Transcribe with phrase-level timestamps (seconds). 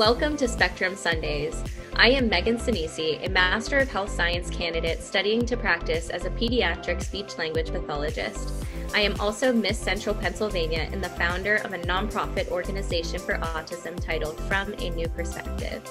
[0.00, 1.62] Welcome to Spectrum Sundays.
[1.94, 6.30] I am Meghan Sinisi, a Master of Health Science candidate studying to practice as a
[6.30, 8.50] pediatric speech language pathologist.
[8.94, 14.02] I am also Miss Central Pennsylvania and the founder of a nonprofit organization for autism
[14.02, 15.82] titled From a New Perspective.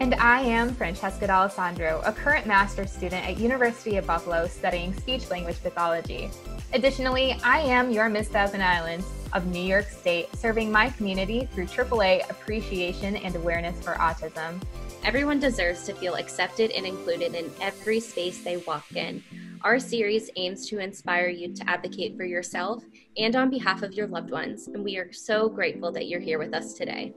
[0.00, 5.28] And I am Francesca D'Alessandro, a current master's student at University of Buffalo studying speech
[5.28, 6.30] language pathology.
[6.72, 11.66] Additionally, I am your Miss Thousand Islands of New York State, serving my community through
[11.66, 14.62] AAA appreciation and awareness for autism.
[15.04, 19.22] Everyone deserves to feel accepted and included in every space they walk in.
[19.62, 22.82] Our series aims to inspire you to advocate for yourself
[23.16, 26.38] and on behalf of your loved ones, and we are so grateful that you're here
[26.38, 27.14] with us today.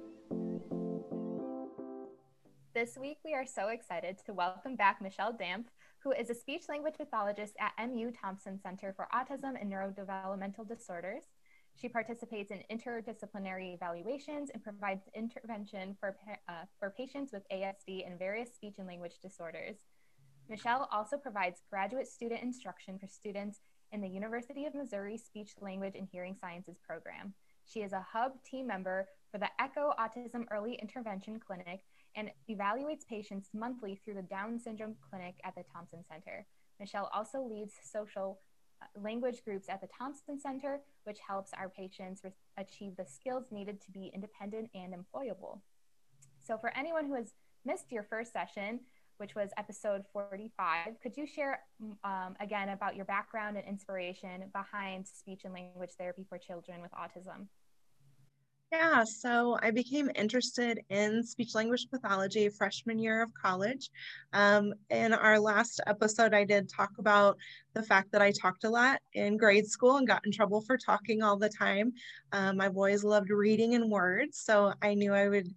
[2.73, 5.65] This week, we are so excited to welcome back Michelle Dampf,
[5.99, 11.23] who is a speech language pathologist at MU Thompson Center for Autism and Neurodevelopmental Disorders.
[11.75, 16.15] She participates in interdisciplinary evaluations and provides intervention for,
[16.47, 19.77] uh, for patients with ASD and various speech and language disorders.
[20.49, 23.61] Michelle also provides graduate student instruction for students
[23.91, 27.33] in the University of Missouri Speech, Language, and Hearing Sciences program.
[27.65, 31.81] She is a hub team member for the ECHO Autism Early Intervention Clinic
[32.15, 36.45] and evaluates patients monthly through the Down Syndrome Clinic at the Thompson Center.
[36.79, 38.39] Michelle also leads social
[39.01, 42.21] language groups at the Thompson Center, which helps our patients
[42.57, 45.59] achieve the skills needed to be independent and employable.
[46.43, 47.33] So, for anyone who has
[47.65, 48.81] missed your first session,
[49.17, 51.61] which was episode 45, could you share
[52.03, 56.91] um, again about your background and inspiration behind speech and language therapy for children with
[56.91, 57.47] autism?
[58.73, 63.91] Yeah, so I became interested in speech language pathology freshman year of college.
[64.33, 67.37] Um, in our last episode, I did talk about
[67.75, 70.75] the fact that I talked a lot in grade school and got in trouble for
[70.75, 71.93] talking all the time.
[72.31, 75.49] Um, my boys loved reading and words, so I knew I would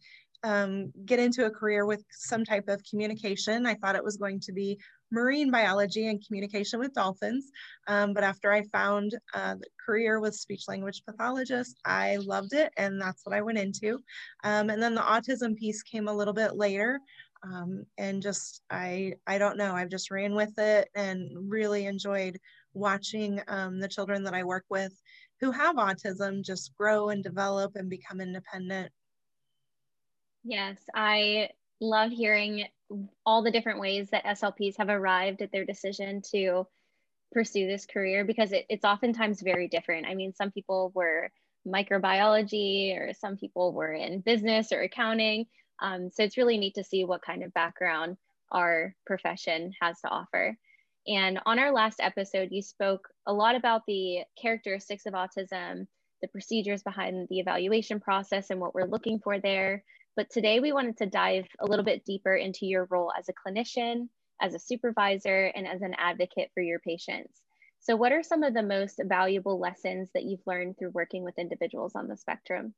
[0.45, 3.67] um, get into a career with some type of communication.
[3.67, 4.79] I thought it was going to be
[5.11, 7.51] marine biology and communication with dolphins.
[7.89, 12.73] Um, but after I found uh, the career with speech language pathologist, I loved it
[12.77, 14.01] and that's what I went into.
[14.45, 17.01] Um, and then the autism piece came a little bit later.
[17.43, 22.41] Um, and just I I don't know I've just ran with it and really enjoyed
[22.73, 25.01] watching um, the children that I work with
[25.41, 28.91] who have autism just grow and develop and become independent.
[30.45, 31.51] Yes, I
[31.81, 32.67] love hearing
[33.25, 36.67] all the different ways that SLPs have arrived at their decision to
[37.33, 40.07] pursue this career because it, it's oftentimes very different.
[40.07, 41.31] I mean, some people were
[41.67, 45.47] microbiology or some people were in business or accounting.
[45.83, 48.17] Um, so it's really neat to see what kind of background
[48.51, 50.57] our profession has to offer.
[51.09, 55.87] And on our last episode, you spoke a lot about the characteristics of autism,
[56.23, 59.85] the procedures behind the evaluation process, and what we're looking for there.
[60.17, 63.35] But today we wanted to dive a little bit deeper into your role as a
[63.35, 64.09] clinician,
[64.41, 67.43] as a supervisor, and as an advocate for your patients.
[67.81, 71.39] So, what are some of the most valuable lessons that you've learned through working with
[71.39, 72.75] individuals on the spectrum?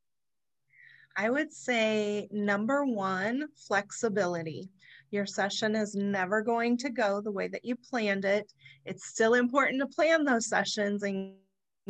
[1.17, 4.69] I would say number one, flexibility.
[5.11, 8.53] Your session is never going to go the way that you planned it.
[8.85, 11.35] It's still important to plan those sessions and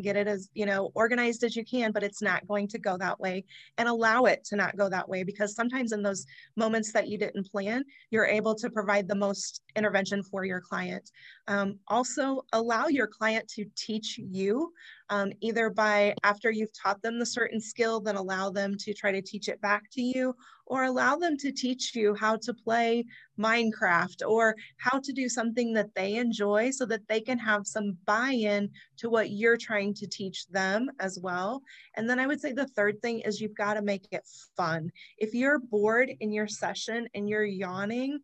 [0.02, 2.96] get it as you know organized as you can but it's not going to go
[2.96, 3.44] that way.
[3.76, 6.26] And allow it to not go that way because sometimes in those
[6.56, 11.10] moments that you didn't plan you're able to provide the most intervention for your client.
[11.46, 14.72] Um, also allow your client to teach you
[15.10, 19.12] um, either by after you've taught them the certain skill then allow them to try
[19.12, 20.34] to teach it back to you
[20.66, 23.04] or allow them to teach you how to play
[23.40, 27.96] minecraft or how to do something that they enjoy so that they can have some
[28.04, 31.62] buy-in to what you're trying to teach them as well.
[31.96, 34.26] And then i would say the third thing is you've got to make it
[34.56, 34.90] fun.
[35.16, 38.20] If you're bored in your session and you're yawning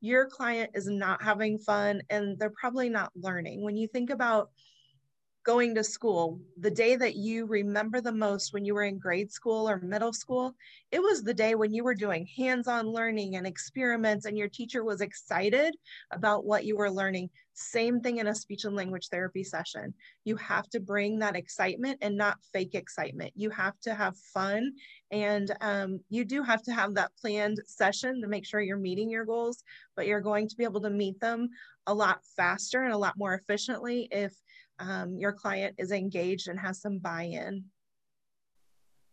[0.00, 3.62] your client is not having fun and they're probably not learning.
[3.62, 4.50] When you think about
[5.44, 9.30] going to school, the day that you remember the most when you were in grade
[9.30, 10.54] school or middle school,
[10.90, 14.48] it was the day when you were doing hands on learning and experiments, and your
[14.48, 15.76] teacher was excited
[16.10, 17.28] about what you were learning.
[17.52, 19.94] Same thing in a speech and language therapy session.
[20.24, 23.32] You have to bring that excitement and not fake excitement.
[23.36, 24.72] You have to have fun,
[25.10, 29.10] and um, you do have to have that planned session to make sure you're meeting
[29.10, 29.62] your goals,
[29.94, 31.50] but you're going to be able to meet them
[31.86, 34.32] a lot faster and a lot more efficiently if
[34.78, 37.64] um, your client is engaged and has some buy-in.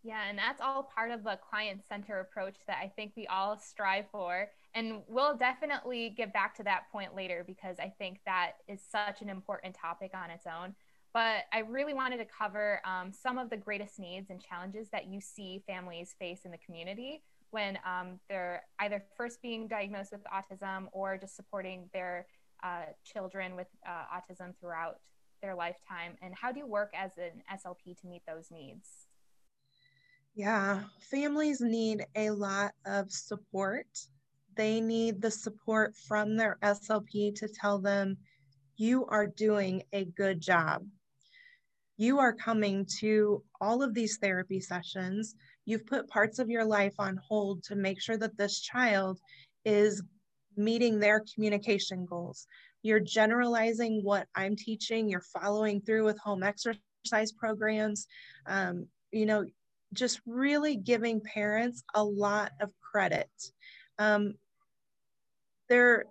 [0.03, 3.59] Yeah, and that's all part of the client center approach that I think we all
[3.59, 4.49] strive for.
[4.73, 9.21] And we'll definitely get back to that point later because I think that is such
[9.21, 10.73] an important topic on its own.
[11.13, 15.07] But I really wanted to cover um, some of the greatest needs and challenges that
[15.07, 17.21] you see families face in the community
[17.51, 22.25] when um, they're either first being diagnosed with autism or just supporting their
[22.63, 24.99] uh, children with uh, autism throughout
[25.41, 26.15] their lifetime?
[26.21, 29.07] And how do you work as an SLP to meet those needs?
[30.33, 33.87] Yeah, families need a lot of support.
[34.55, 38.17] They need the support from their SLP to tell them,
[38.77, 40.85] you are doing a good job.
[41.97, 45.35] You are coming to all of these therapy sessions.
[45.65, 49.19] You've put parts of your life on hold to make sure that this child
[49.65, 50.01] is
[50.57, 52.47] meeting their communication goals.
[52.83, 58.07] You're generalizing what I'm teaching, you're following through with home exercise programs.
[58.47, 59.45] Um, you know,
[59.93, 63.29] just really giving parents a lot of credit.
[63.99, 64.35] Um,
[65.69, 66.05] they're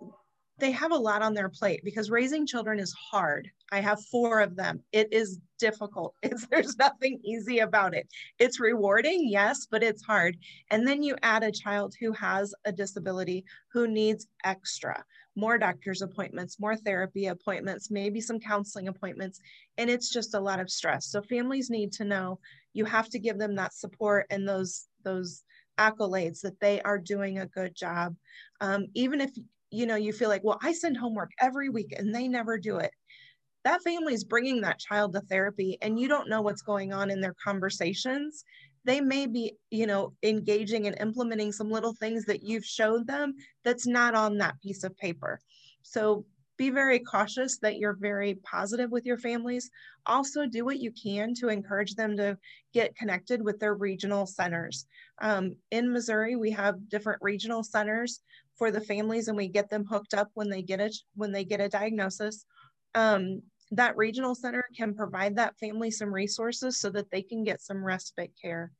[0.61, 3.49] they have a lot on their plate because raising children is hard.
[3.71, 4.81] I have four of them.
[4.91, 6.15] It is difficult.
[6.23, 8.07] It's, there's nothing easy about it.
[8.39, 10.37] It's rewarding, yes, but it's hard.
[10.69, 13.43] And then you add a child who has a disability
[13.73, 15.03] who needs extra
[15.35, 19.39] more doctor's appointments, more therapy appointments, maybe some counseling appointments.
[19.77, 21.07] And it's just a lot of stress.
[21.07, 22.39] So families need to know
[22.73, 25.43] you have to give them that support and those, those
[25.79, 28.15] accolades that they are doing a good job.
[28.59, 29.31] Um, even if,
[29.71, 32.77] you know, you feel like, well, I send homework every week and they never do
[32.77, 32.91] it.
[33.63, 37.09] That family is bringing that child to therapy and you don't know what's going on
[37.09, 38.43] in their conversations.
[38.83, 43.35] They may be you know engaging and implementing some little things that you've showed them
[43.63, 45.39] that's not on that piece of paper.
[45.83, 46.25] So
[46.57, 49.69] be very cautious that you're very positive with your families.
[50.05, 52.37] Also do what you can to encourage them to
[52.73, 54.85] get connected with their regional centers.
[55.21, 58.21] Um, in missouri we have different regional centers
[58.57, 61.43] for the families and we get them hooked up when they get it when they
[61.43, 62.45] get a diagnosis
[62.95, 67.61] um, that regional center can provide that family some resources so that they can get
[67.61, 68.71] some respite care.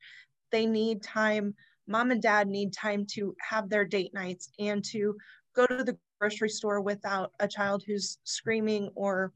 [0.51, 1.55] They need time,
[1.87, 5.15] mom and dad need time to have their date nights and to
[5.55, 9.31] go to the grocery store without a child who's screaming or,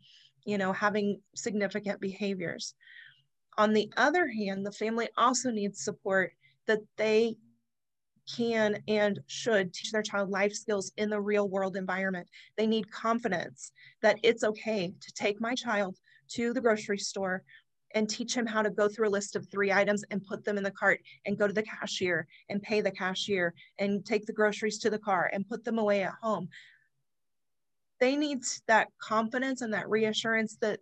[0.45, 2.73] you know, having significant behaviors.
[3.57, 6.33] On the other hand, the family also needs support
[6.67, 7.37] that they
[8.33, 12.27] can and should teach their child life skills in the real world environment.
[12.57, 15.97] They need confidence that it's okay to take my child
[16.31, 17.43] to the grocery store
[17.93, 20.57] and teach him how to go through a list of three items and put them
[20.57, 24.33] in the cart and go to the cashier and pay the cashier and take the
[24.33, 26.49] groceries to the car and put them away at home.
[27.99, 30.79] They need that confidence and that reassurance that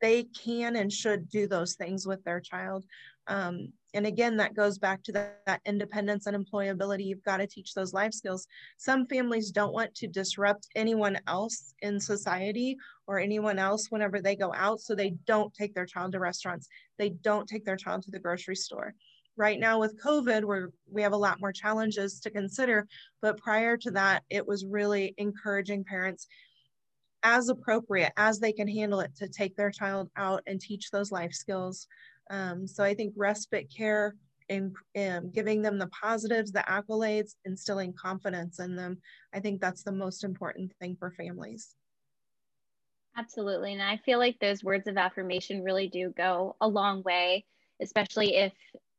[0.00, 2.84] they can and should do those things with their child.
[3.26, 7.04] Um, and again, that goes back to that, independence and employability.
[7.04, 8.46] You've got to teach those life skills.
[8.76, 12.76] Some families don't want to disrupt anyone else in society
[13.06, 14.80] or anyone else whenever they go out.
[14.80, 16.68] So they don't take their child to restaurants.
[16.98, 18.94] They don't take their child to the grocery store.
[19.36, 22.86] Right now with COVID, we're, we have a lot more challenges to consider.
[23.22, 26.26] But prior to that, it was really encouraging parents
[27.24, 31.10] as appropriate as they can handle it to take their child out and teach those
[31.10, 31.88] life skills.
[32.30, 34.16] Um, so I think respite care
[34.48, 38.98] and, and giving them the positives, the accolades, instilling confidence in them,
[39.32, 41.76] I think that's the most important thing for families.
[43.16, 43.72] Absolutely.
[43.72, 47.44] And I feel like those words of affirmation really do go a long way,
[47.80, 48.52] especially if,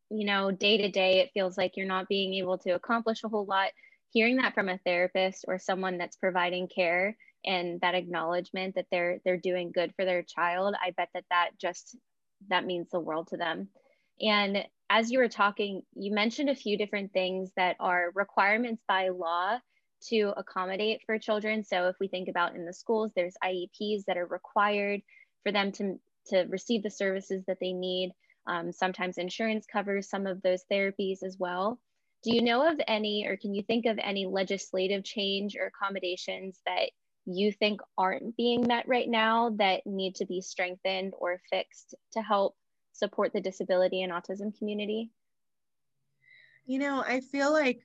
[0.09, 3.29] you know, day to day it feels like you're not being able to accomplish a
[3.29, 3.71] whole lot.
[4.11, 9.19] Hearing that from a therapist or someone that's providing care and that acknowledgement that they're
[9.23, 11.95] they're doing good for their child i bet that that just
[12.49, 13.69] that means the world to them.
[14.21, 19.09] And as you were talking you mentioned a few different things that are requirements by
[19.09, 19.57] law
[20.09, 21.63] to accommodate for children.
[21.63, 25.01] So if we think about in the schools there's ieps that are required
[25.43, 28.11] for them to to receive the services that they need.
[28.47, 31.79] Um, sometimes insurance covers some of those therapies as well.
[32.23, 36.59] Do you know of any or can you think of any legislative change or accommodations
[36.65, 36.89] that
[37.25, 42.21] you think aren't being met right now that need to be strengthened or fixed to
[42.21, 42.55] help
[42.93, 45.11] support the disability and autism community?
[46.65, 47.79] You know, I feel like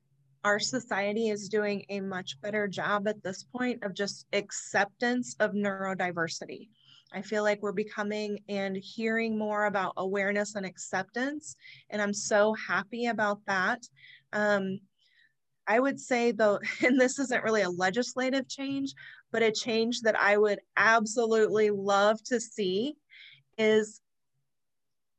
[0.45, 5.53] our society is doing a much better job at this point of just acceptance of
[5.53, 6.69] neurodiversity.
[7.13, 11.57] I feel like we're becoming and hearing more about awareness and acceptance,
[11.91, 13.83] and I'm so happy about that.
[14.33, 14.81] Um,
[15.67, 18.95] I would say, though, and this isn't really a legislative change,
[19.33, 22.97] but a change that I would absolutely love to see
[23.59, 24.01] is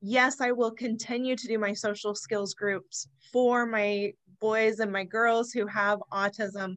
[0.02, 5.04] yes, I will continue to do my social skills groups for my boys and my
[5.04, 6.76] girls who have autism,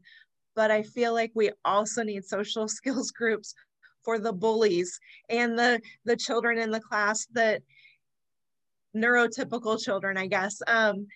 [0.54, 3.54] but I feel like we also need social skills groups
[4.02, 5.00] for the bullies
[5.30, 7.62] and the the children in the class that
[8.94, 10.60] neurotypical children, I guess.
[10.66, 11.06] Um,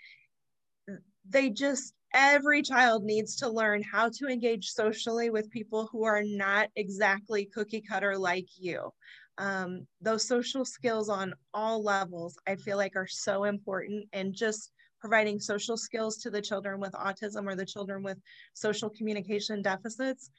[1.28, 6.22] they just every child needs to learn how to engage socially with people who are
[6.24, 8.90] not exactly cookie cutter like you.
[9.38, 14.72] Um, those social skills on all levels i feel like are so important and just
[15.00, 18.18] providing social skills to the children with autism or the children with
[18.54, 20.30] social communication deficits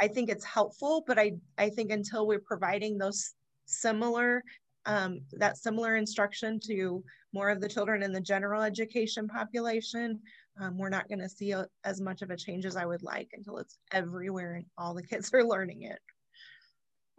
[0.00, 3.34] i think it's helpful but i i think until we're providing those
[3.66, 4.42] similar
[4.86, 10.20] um, that similar instruction to more of the children in the general education population,
[10.60, 13.02] um, we're not going to see a, as much of a change as I would
[13.02, 15.98] like until it's everywhere and all the kids are learning it.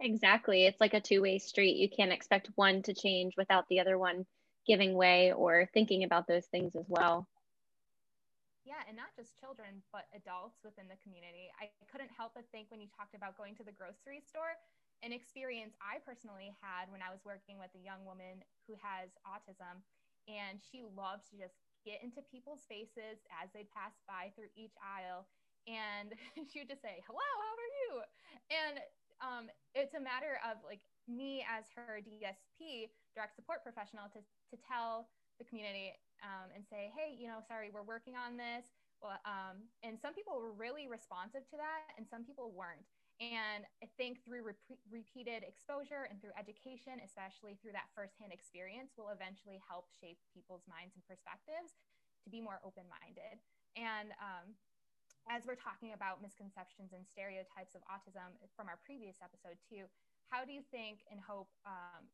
[0.00, 0.66] Exactly.
[0.66, 1.76] It's like a two way street.
[1.76, 4.26] You can't expect one to change without the other one
[4.66, 7.28] giving way or thinking about those things as well.
[8.64, 11.50] Yeah, and not just children, but adults within the community.
[11.58, 14.54] I couldn't help but think when you talked about going to the grocery store,
[15.02, 19.10] an experience I personally had when I was working with a young woman who has
[19.26, 19.82] autism,
[20.30, 24.78] and she loved to just get into people's faces as they pass by through each
[24.78, 25.26] aisle.
[25.66, 26.14] And
[26.50, 27.90] she would just say, Hello, how are you?
[28.50, 28.74] And
[29.18, 29.44] um,
[29.74, 35.10] it's a matter of like me as her DSP, direct support professional, to, to tell
[35.42, 38.70] the community um, and say, Hey, you know, sorry, we're working on this.
[39.02, 42.86] Well, um, and some people were really responsive to that, and some people weren't.
[43.22, 48.98] And I think through re- repeated exposure and through education, especially through that firsthand experience,
[48.98, 51.78] will eventually help shape people's minds and perspectives
[52.26, 53.38] to be more open minded.
[53.78, 54.58] And um,
[55.30, 59.86] as we're talking about misconceptions and stereotypes of autism from our previous episode, too,
[60.26, 62.10] how do you think and hope um,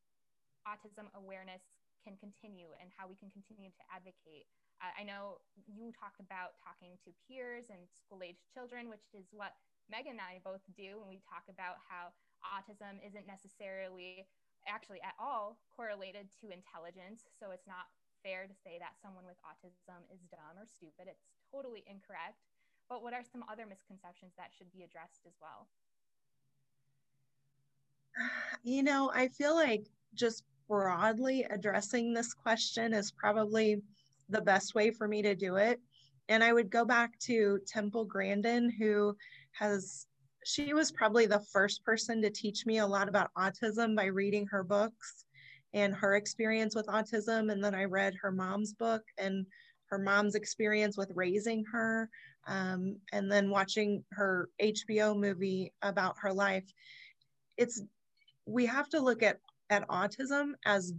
[0.68, 1.64] autism awareness
[2.04, 4.44] can continue and how we can continue to advocate?
[4.84, 9.32] Uh, I know you talked about talking to peers and school aged children, which is
[9.32, 9.56] what
[9.88, 12.12] Meghan and I both do when we talk about how
[12.44, 14.28] autism isn't necessarily
[14.68, 17.24] actually at all correlated to intelligence.
[17.40, 17.88] So it's not
[18.22, 21.08] fair to say that someone with autism is dumb or stupid.
[21.08, 22.44] It's totally incorrect.
[22.88, 25.68] But what are some other misconceptions that should be addressed as well?
[28.64, 33.80] You know, I feel like just broadly addressing this question is probably
[34.28, 35.80] the best way for me to do it.
[36.28, 39.16] And I would go back to Temple Grandin, who
[39.58, 40.06] has
[40.44, 44.46] she was probably the first person to teach me a lot about autism by reading
[44.46, 45.26] her books
[45.74, 47.52] and her experience with autism.
[47.52, 49.44] And then i read her mom's book and
[49.90, 52.08] her mom's experience with raising her
[52.46, 56.64] um, and then watching her hbo movie about her life.
[57.56, 57.82] It's
[58.46, 59.38] we have to look at
[59.70, 60.94] at autism as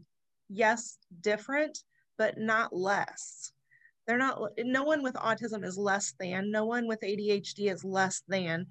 [0.50, 1.84] yes different
[2.18, 3.52] but not less
[4.10, 8.24] they're not, no one with autism is less than, no one with ADHD is less
[8.28, 8.66] than.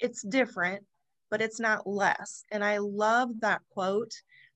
[0.00, 0.84] It's different,
[1.30, 2.44] but it's not less.
[2.50, 4.12] And I love that quote.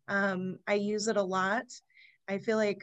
[0.09, 1.67] Um, I use it a lot.
[2.27, 2.83] I feel like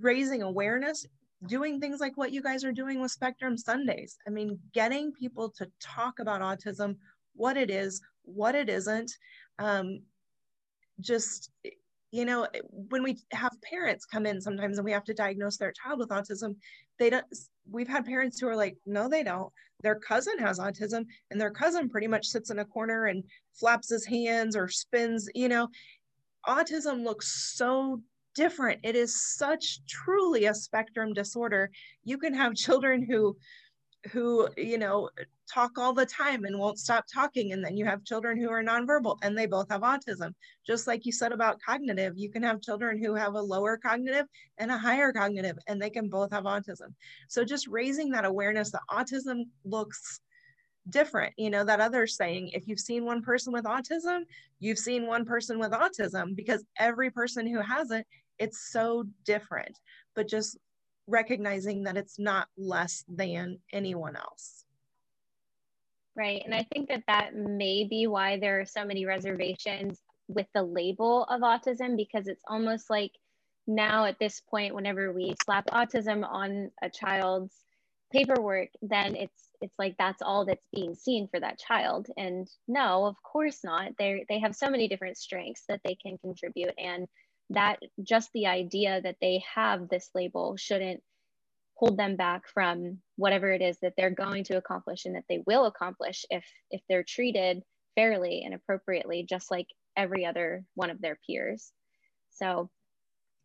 [0.00, 1.04] raising awareness,
[1.46, 4.16] doing things like what you guys are doing with Spectrum Sundays.
[4.26, 6.96] I mean, getting people to talk about autism,
[7.34, 9.12] what it is, what it isn't.
[9.58, 10.00] Um,
[11.00, 11.50] just
[12.10, 15.72] you know when we have parents come in sometimes and we have to diagnose their
[15.72, 16.54] child with autism
[16.98, 17.24] they don't
[17.70, 19.52] we've had parents who are like no they don't.
[19.82, 23.22] Their cousin has autism and their cousin pretty much sits in a corner and
[23.54, 25.68] flaps his hands or spins you know?
[26.46, 28.00] Autism looks so
[28.34, 28.80] different.
[28.82, 31.70] It is such truly a spectrum disorder.
[32.04, 33.36] You can have children who
[34.12, 35.10] who you know
[35.52, 38.62] talk all the time and won't stop talking and then you have children who are
[38.62, 40.32] nonverbal and they both have autism.
[40.66, 44.26] Just like you said about cognitive you can have children who have a lower cognitive
[44.58, 46.94] and a higher cognitive and they can both have autism.
[47.28, 50.20] So just raising that awareness that autism looks
[50.90, 54.20] different you know that other saying if you've seen one person with autism
[54.58, 58.06] you've seen one person with autism because every person who has it
[58.38, 59.78] it's so different.
[60.14, 60.58] But just
[61.06, 64.64] recognizing that it's not less than anyone else.
[66.18, 66.42] Right.
[66.44, 70.64] And I think that that may be why there are so many reservations with the
[70.64, 73.12] label of autism because it's almost like
[73.68, 77.54] now at this point whenever we slap autism on a child's
[78.12, 83.04] paperwork then it's it's like that's all that's being seen for that child and no
[83.06, 87.06] of course not they they have so many different strengths that they can contribute and
[87.50, 91.02] that just the idea that they have this label shouldn't
[91.78, 95.42] hold them back from whatever it is that they're going to accomplish and that they
[95.46, 97.62] will accomplish if if they're treated
[97.94, 99.66] fairly and appropriately just like
[99.96, 101.72] every other one of their peers
[102.30, 102.68] so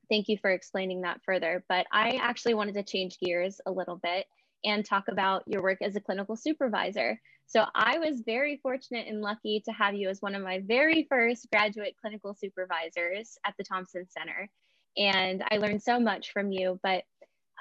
[0.09, 3.99] thank you for explaining that further but i actually wanted to change gears a little
[4.01, 4.25] bit
[4.65, 9.21] and talk about your work as a clinical supervisor so I was very fortunate and
[9.21, 13.63] lucky to have you as one of my very first graduate clinical supervisors at the
[13.63, 14.49] Thompson Center.
[14.97, 16.79] And I learned so much from you.
[16.83, 17.03] But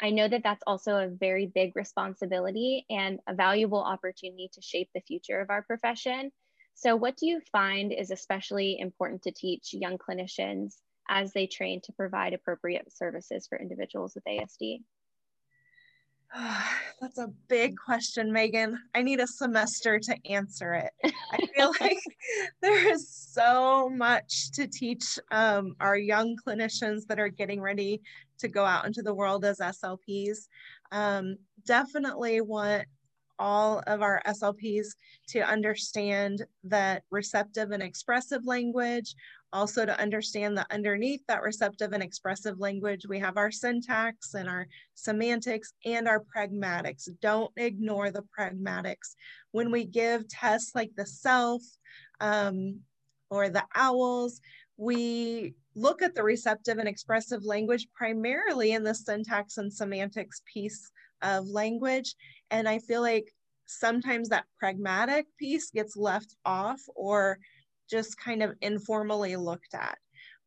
[0.01, 4.89] I know that that's also a very big responsibility and a valuable opportunity to shape
[4.95, 6.33] the future of our profession.
[6.75, 10.77] So, what do you find is especially important to teach young clinicians
[11.09, 14.81] as they train to provide appropriate services for individuals with ASD?
[17.01, 18.77] That's a big question, Meghan.
[18.95, 20.93] I need a semester to answer it.
[21.33, 21.99] I feel like
[22.63, 28.01] there is so much to teach um, our young clinicians that are getting ready
[28.43, 30.47] to go out into the world as SLPs.
[30.93, 32.85] Um, definitely want
[33.39, 34.89] all of our SLPs
[35.29, 39.17] to understand that receptive and expressive language
[39.53, 44.49] also to understand that underneath that receptive and expressive language, we have our syntax and
[44.49, 47.09] our semantics and our pragmatics.
[47.21, 49.15] Don't ignore the pragmatics.
[49.51, 51.61] When we give tests like the CELF
[52.21, 52.81] um,
[53.31, 54.41] or the OWLS,
[54.79, 60.91] we look at the receptive and expressive language primarily in the syntax and semantics piece
[61.23, 62.15] of language.
[62.51, 63.33] And I feel like
[63.67, 67.39] sometimes that pragmatic piece gets left off or
[67.91, 69.99] just kind of informally looked at,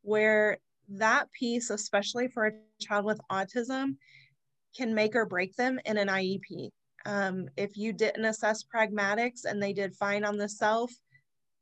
[0.01, 0.57] where
[0.89, 3.97] that piece, especially for a child with autism,
[4.75, 6.69] can make or break them in an IEP.
[7.05, 10.89] Um, if you didn't assess pragmatics and they did fine on the CELF,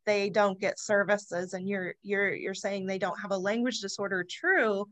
[0.06, 4.26] they don't get services, and you're you're you're saying they don't have a language disorder.
[4.30, 4.88] True,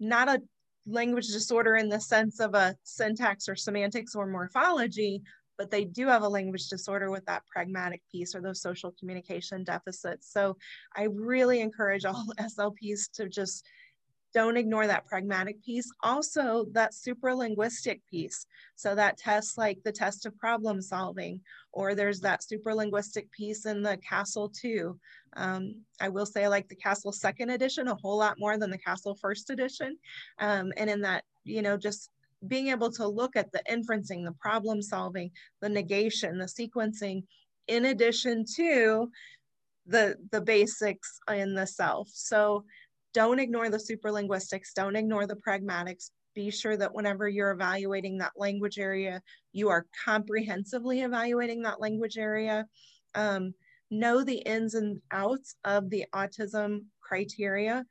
[0.00, 0.42] not a
[0.86, 5.22] language disorder in the sense of a syntax or semantics or morphology,
[5.58, 9.64] but they do have a language disorder with that pragmatic piece or those social communication
[9.64, 10.32] deficits.
[10.32, 10.56] So
[10.96, 13.66] I really encourage all SLPs to just
[14.38, 15.90] don't ignore that pragmatic piece.
[16.04, 18.46] Also, that supralinguistic piece.
[18.76, 21.40] So that test like the test of problem solving,
[21.72, 24.96] or there's that supralinguistic piece in the CASL too.
[25.36, 28.70] Um, I will say I like the CASL second edition a whole lot more than
[28.70, 29.98] the CASL first edition.
[30.38, 32.10] Um, and in that, you know, just
[32.46, 37.24] being able to look at the inferencing, the problem solving, the negation, the sequencing,
[37.66, 39.10] in addition to
[39.84, 42.06] the, the basics in the CELF.
[42.12, 42.64] So
[43.18, 46.12] don't ignore the supralinguistics, don't ignore the pragmatics.
[46.36, 49.20] Be sure that whenever you're evaluating that language area,
[49.52, 52.64] you are comprehensively evaluating that language area.
[53.16, 53.54] Um,
[53.90, 57.84] know the ins and outs of the autism criteria,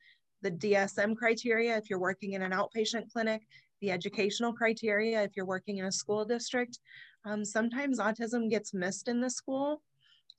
[0.43, 3.41] the DSM criteria if you're working in an outpatient clinic,
[3.81, 6.79] the educational criteria if you're working in a school district.
[7.25, 9.81] Um, sometimes autism gets missed in the school.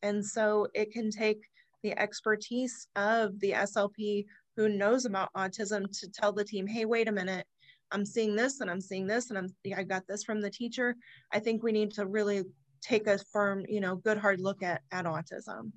[0.01, 1.43] And so it can take
[1.83, 4.25] the expertise of the SLP
[4.59, 7.47] who knows about autism to tell the team, hey, wait a minute,
[7.93, 10.97] I'm seeing this and I'm seeing this and I'm I got this from the teacher.
[11.33, 12.43] I think we need to really
[12.83, 15.71] take a firm, you know, good hard look at, at autism.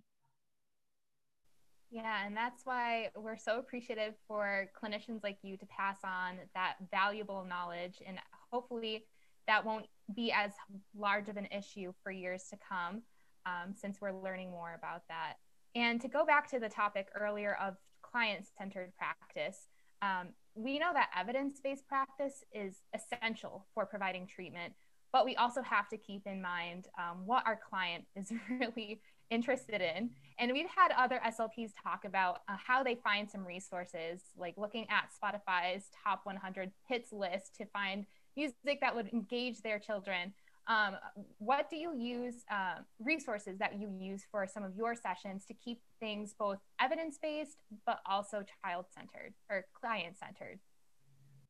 [1.92, 6.78] Yeah, and that's why we're so appreciative for clinicians like you to pass on that
[6.90, 8.02] valuable knowledge.
[8.06, 8.18] And
[8.52, 9.06] hopefully,
[9.48, 10.54] that won't be as
[10.98, 13.04] large of an issue for years to come
[13.46, 15.34] um, since we're learning more about that.
[15.76, 17.76] And to go back to the topic earlier of
[18.12, 19.68] client centered practice,
[20.02, 24.74] um, we know that evidence based practice is essential for providing treatment,
[25.14, 29.82] but we also have to keep in mind um, what our client is really interested
[29.82, 30.10] in.
[30.38, 34.86] And we've had other SLPs talk about uh, how they find some resources, like looking
[34.90, 40.34] at Spotify's top 100 hits list to find music that would engage their children.
[40.72, 40.96] Um,
[41.40, 45.54] what do you use, uh, resources that you use for some of your sessions to
[45.54, 50.60] keep things both evidence based, but also child centered or client centered?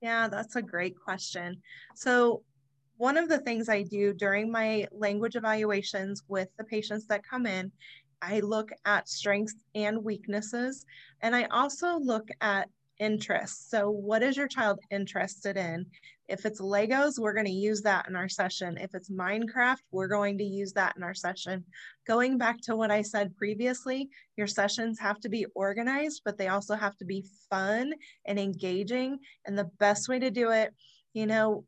[0.02, 1.62] Yeah, that's a great question.
[1.94, 2.42] So,
[2.98, 7.46] one of the things I do during my language evaluations with the patients that come
[7.46, 7.72] in,
[8.24, 10.84] I look at strengths and weaknesses,
[11.22, 12.70] and I also look at
[13.02, 13.70] interests.
[13.70, 15.86] So, what is your child interested in?
[16.30, 18.78] If it's Legos, we're going to use that in our session.
[18.78, 21.66] If it's Minecraft, we're going to use that in our session.
[22.08, 26.48] Going back to what I said previously, your sessions have to be organized, but they
[26.48, 27.94] also have to be fun
[28.26, 29.18] and engaging.
[29.46, 30.74] And the best way to do it,
[31.14, 31.66] you know,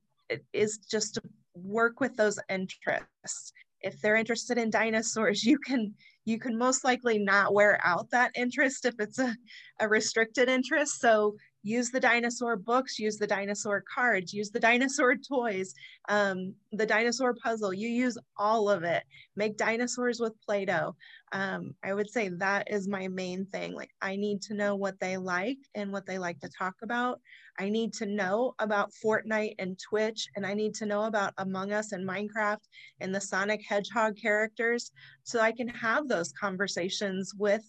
[0.54, 1.22] is just to
[1.56, 3.52] work with those interests.
[3.82, 8.31] If they're interested in dinosaurs, you can you can most likely not wear out that
[8.36, 9.36] interest if it's a,
[9.79, 10.99] a restricted interest.
[10.99, 15.73] So use the dinosaur books, use the dinosaur cards, use the dinosaur toys,
[16.10, 17.73] um, the dinosaur puzzle.
[17.73, 19.04] You use all of it.
[19.36, 20.95] Make dinosaurs with Play Doh.
[21.32, 23.73] Um, I would say that is my main thing.
[23.73, 27.19] Like, I need to know what they like and what they like to talk about.
[27.58, 31.71] I need to know about Fortnite and Twitch, and I need to know about Among
[31.71, 32.62] Us and Minecraft
[32.99, 34.91] and the Sonic Hedgehog characters
[35.23, 37.63] so I can have those conversations with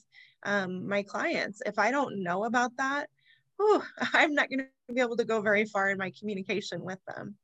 [0.45, 1.61] um, my clients.
[1.65, 3.09] If I don't know about that,
[3.59, 6.99] whew, I'm not going to be able to go very far in my communication with
[7.07, 7.37] them.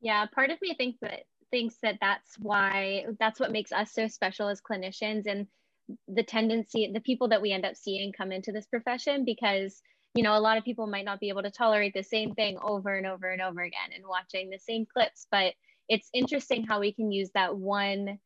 [0.00, 4.08] Yeah, part of me thinks that thinks that that's why that's what makes us so
[4.08, 5.46] special as clinicians and
[6.08, 9.82] the tendency the people that we end up seeing come into this profession because
[10.14, 12.56] you know a lot of people might not be able to tolerate the same thing
[12.62, 15.52] over and over and over again and watching the same clips but
[15.88, 18.18] it's interesting how we can use that one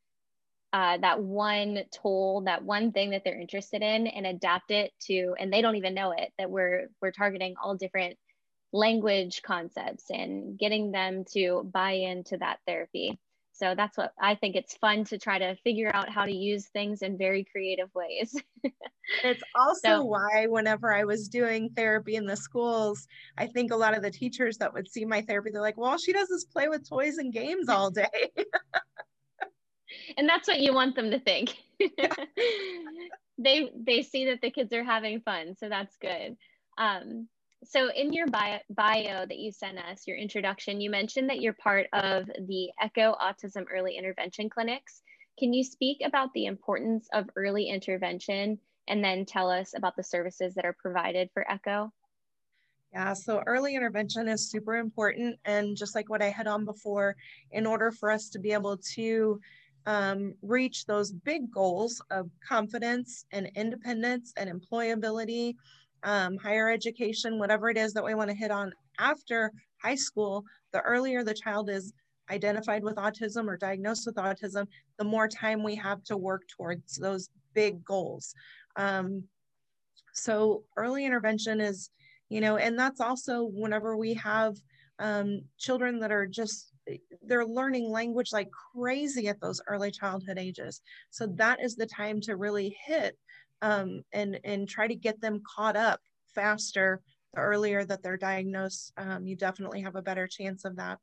[0.76, 5.34] uh, that one tool that one thing that they're interested in and adapt it to
[5.38, 8.14] and they don't even know it that we're we're targeting all different
[8.74, 13.18] language concepts and getting them to buy into that therapy
[13.52, 16.66] so that's what I think it's fun to try to figure out how to use
[16.66, 18.38] things in very creative ways.
[19.24, 23.08] it's also so, why whenever I was doing therapy in the schools,
[23.38, 25.96] I think a lot of the teachers that would see my therapy, they're like, well,
[25.96, 28.10] she does this play with toys and games all day.
[30.16, 31.54] and that's what you want them to think.
[33.38, 36.36] they they see that the kids are having fun, so that's good.
[36.78, 37.28] Um,
[37.64, 41.54] so in your bio, bio that you sent us, your introduction, you mentioned that you're
[41.54, 45.02] part of the ECHO Autism Early Intervention Clinics.
[45.38, 50.02] Can you speak about the importance of early intervention and then tell us about the
[50.02, 51.92] services that are provided for ECHO?
[52.92, 55.38] Yeah, so early intervention is super important.
[55.44, 57.16] And just like what I had on before,
[57.50, 59.40] in order for us to be able to
[59.86, 65.54] um, reach those big goals of confidence and independence and employability
[66.02, 70.44] um, higher education, whatever it is that we want to hit on after high school,
[70.72, 71.92] the earlier the child is
[72.30, 74.66] identified with autism or diagnosed with autism,
[74.98, 78.34] the more time we have to work towards those big goals.
[78.76, 79.24] Um,
[80.12, 81.90] so early intervention is,
[82.28, 84.56] you know, and that's also whenever we have
[84.98, 86.72] um, children that are just
[87.22, 90.80] they're learning language like crazy at those early childhood ages.
[91.10, 93.16] So that is the time to really hit
[93.62, 96.00] um, and and try to get them caught up
[96.34, 97.00] faster
[97.34, 98.92] the earlier that they're diagnosed.
[98.96, 100.98] Um, you definitely have a better chance of that.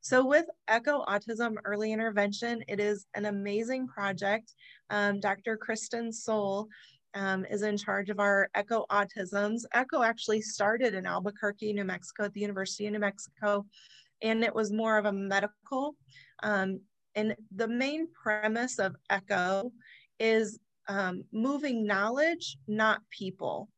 [0.00, 4.54] So with echo autism early intervention it is an amazing project.
[4.90, 6.66] Um, dr Kristin Sohl
[7.14, 9.62] um, is in charge of our echo autisms.
[9.74, 13.64] Echo actually started in albuquerque new mexico at the university of new mexico
[14.22, 15.96] and it was more of a medical
[16.42, 16.80] um,
[17.14, 19.72] and the main premise of echo
[20.18, 20.58] is
[20.88, 23.68] um, moving knowledge, not people.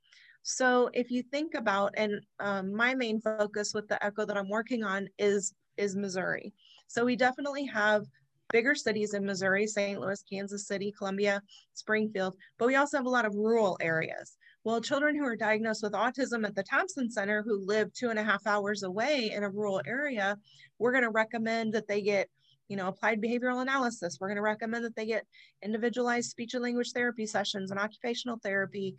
[0.43, 4.49] So if you think about, and um, my main focus with the ECHO that I'm
[4.49, 6.53] working on is, is Missouri.
[6.87, 8.05] So we definitely have
[8.53, 9.99] bigger cities in Missouri, St.
[9.99, 14.37] Louis, Kansas City, Columbia, Springfield, but we also have a lot of rural areas.
[14.65, 18.19] Well, children who are diagnosed with autism at the Thompson Center who live two and
[18.19, 20.39] a half hours away in a rural area,
[20.79, 22.29] we're going to recommend that they get
[22.69, 24.19] you know, applied behavioral analysis.
[24.21, 25.27] We're going to recommend that they get
[25.63, 28.97] individualized speech and language therapy sessions and occupational therapy.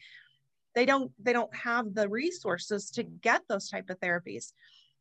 [0.76, 4.52] They don't they don't have the resources to get those type of therapies.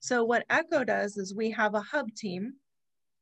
[0.01, 2.55] So what ECHO does is we have a hub team.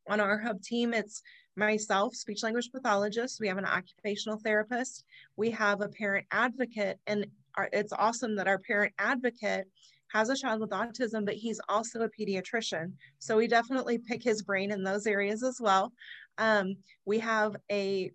[0.09, 1.21] On our hub team, it's
[1.55, 3.39] myself, speech language pathologist.
[3.39, 5.03] We have an occupational therapist.
[5.35, 9.67] We have a parent advocate, and our, it's awesome that our parent advocate
[10.13, 12.93] has a child with autism, but he's also a pediatrician.
[13.19, 15.91] So we definitely pick his brain in those areas as well.
[16.37, 18.11] Um, we have a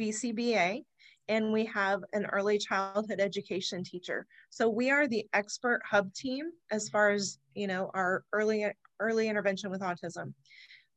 [0.00, 0.84] BCBA
[1.28, 4.26] and we have an early childhood education teacher.
[4.50, 8.66] So we are the expert hub team as far as, you know, our early
[9.00, 10.34] early intervention with autism.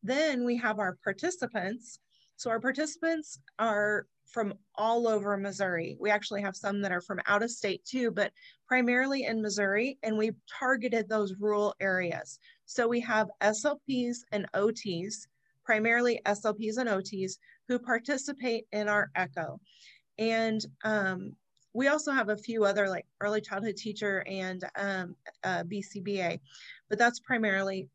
[0.03, 1.99] Then we have our participants.
[2.35, 5.95] So our participants are from all over Missouri.
[5.99, 8.31] We actually have some that are from out of state too, but
[8.67, 12.39] primarily in Missouri, and we've targeted those rural areas.
[12.65, 15.27] So we have SLPs and OTs,
[15.63, 17.37] primarily SLPs and OTs,
[17.67, 19.59] who participate in our ECHO.
[20.17, 21.35] And um,
[21.73, 26.39] we also have a few other like early childhood teacher and um, uh, BCBA,
[26.89, 27.87] but that's primarily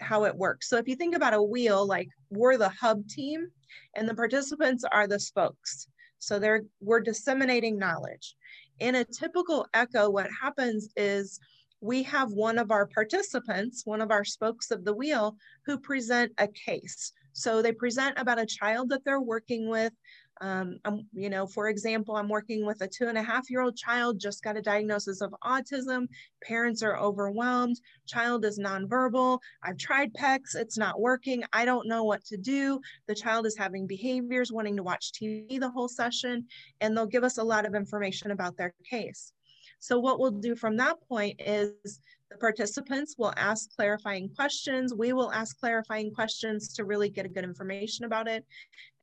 [0.00, 0.68] how it works.
[0.68, 3.48] So if you think about a wheel, like we're the hub team
[3.94, 5.88] and the participants are the spokes.
[6.18, 8.36] So they're we're disseminating knowledge.
[8.78, 11.38] In a typical echo, what happens is
[11.80, 16.32] we have one of our participants, one of our spokes of the wheel, who present
[16.38, 17.12] a case.
[17.32, 19.92] So they present about a child that they're working with
[20.40, 23.60] um, I'm, you know, for example, I'm working with a two and a half year
[23.60, 26.08] old child, just got a diagnosis of autism.
[26.42, 27.80] Parents are overwhelmed.
[28.06, 29.38] Child is nonverbal.
[29.62, 31.44] I've tried PECS, it's not working.
[31.52, 32.80] I don't know what to do.
[33.06, 36.46] The child is having behaviors, wanting to watch TV the whole session,
[36.80, 39.32] and they'll give us a lot of information about their case.
[39.78, 42.00] So what we'll do from that point is
[42.30, 44.94] the participants will ask clarifying questions.
[44.94, 48.44] We will ask clarifying questions to really get a good information about it.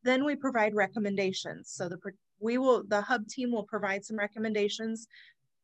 [0.04, 1.72] Then we provide recommendations.
[1.72, 1.98] So the
[2.40, 5.08] we will the hub team will provide some recommendations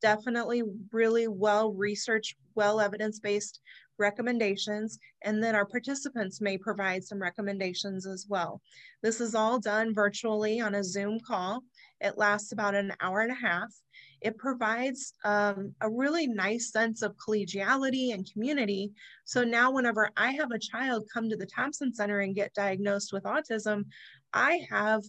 [0.04, 3.62] definitely really well researched, well evidence based
[3.98, 8.62] recommendations, and then our participants may provide some recommendations as well.
[9.02, 11.62] This is all done virtually on a Zoom call.
[12.02, 13.74] It lasts about an hour and a half.
[14.20, 18.92] It provides um, a really nice sense of collegiality and community.
[19.24, 23.14] So now, whenever I have a child come to the Thompson Center and get diagnosed
[23.14, 23.86] with autism,
[24.34, 25.04] I have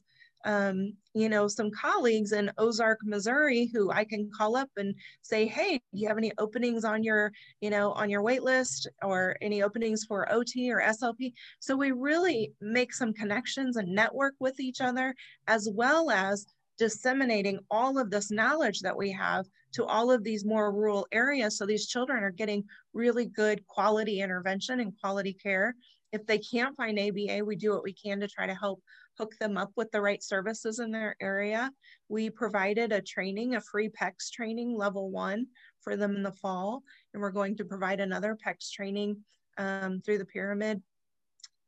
[0.45, 5.47] um, you know, some colleagues in Ozark, Missouri, who I can call up and say,
[5.47, 9.37] hey, do you have any openings on your, you know, on your wait list or
[9.41, 11.33] any openings for OT or SLP?
[11.61, 15.15] So we really make some connections and network with each other,
[15.49, 16.47] as well as
[16.79, 21.57] disseminating all of this knowledge that we have to all of these more rural areas.
[21.57, 25.75] So these children are getting really good quality intervention and quality care.
[26.13, 28.81] If they can't find ABA, we do what we can to try to help
[29.19, 31.71] hook them up with the right services in their area.
[32.09, 35.47] We provided a training, a free PECS training, level one,
[35.81, 36.83] for them in the fall.
[37.13, 39.17] And we're going to provide another PECS training
[39.59, 40.83] um, through the Pyramid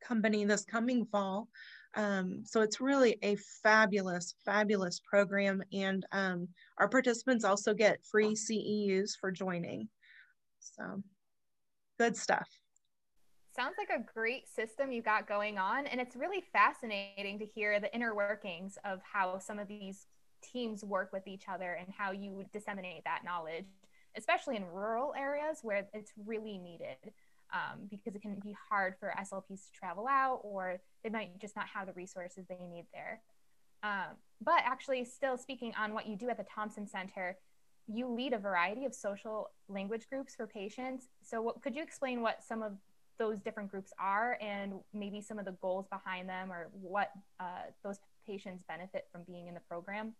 [0.02, 1.48] Company this coming fall.
[1.94, 5.62] Um, so it's really a fabulous, fabulous program.
[5.72, 9.88] And um, our participants also get free CEUs for joining.
[10.60, 11.02] So
[11.98, 12.48] good stuff.
[13.56, 15.86] Sounds like a great system you got going on.
[15.86, 20.06] And it's really fascinating to hear the inner workings of how some of these
[20.42, 23.64] teams work with each other and how you disseminate that knowledge,
[24.14, 27.12] especially in rural areas where it's really needed.
[27.52, 31.54] Um, because it can be hard for SLPs to travel out or they might just
[31.54, 33.20] not have the resources they need there.
[33.84, 37.38] Um, but actually, still speaking on what you do at the Thompson Center,
[37.86, 41.06] you lead a variety of social language groups for patients.
[41.22, 42.72] So, what, could you explain what some of
[43.18, 47.62] those different groups are and maybe some of the goals behind them or what uh,
[47.82, 50.14] those patients benefit from being in the program?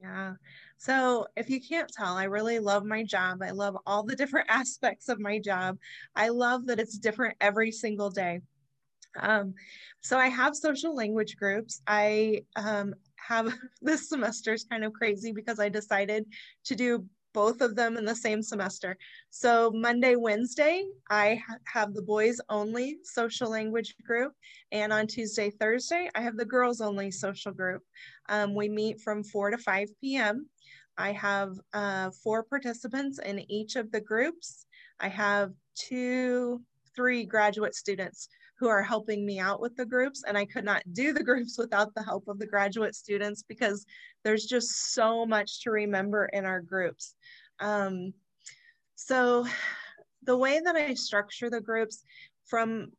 [0.00, 0.34] Yeah.
[0.76, 3.42] So if you can't tell, I really love my job.
[3.42, 5.78] I love all the different aspects of my job.
[6.16, 8.40] I love that it's different every single day.
[9.20, 9.54] Um,
[10.00, 11.80] so I have social language groups.
[11.86, 16.26] I um, have this semester is kind of crazy because I decided
[16.64, 18.96] to do both of them in the same semester.
[19.28, 24.32] So Monday, Wednesday, I ha have the boys only social language group.
[24.72, 27.82] And on Tuesday, Thursday, I have the girls only social group.
[28.28, 30.48] Um, we meet from 4 to 5 p.m.
[30.96, 34.66] I have uh, four participants in each of the groups.
[35.00, 36.62] I have two,
[36.94, 40.22] three graduate students who are helping me out with the groups.
[40.26, 43.84] And I could not do the groups without the help of the graduate students because
[44.22, 47.14] there's just so much to remember in our groups.
[47.60, 48.12] Um,
[48.94, 49.46] so
[50.22, 52.02] the way that I structure the groups
[52.46, 52.92] from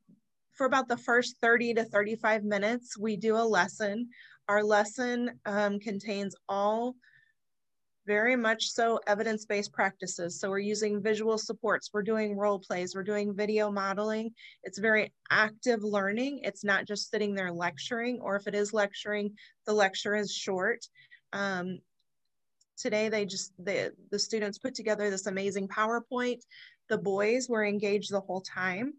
[0.54, 4.10] for about the first 30 to 35 minutes, we do a lesson.
[4.48, 6.96] Our lesson um, contains all
[8.06, 10.40] very much so evidence-based practices.
[10.40, 14.32] So we're using visual supports, we're doing role plays, we're doing video modeling.
[14.64, 16.42] It's very active learning.
[16.44, 20.86] It's not just sitting there lecturing, or if it is lecturing, the lecture is short.
[21.34, 21.80] Um,
[22.78, 26.42] today they just, the, the students put together this amazing PowerPoint.
[26.90, 28.94] The boys were engaged the whole time.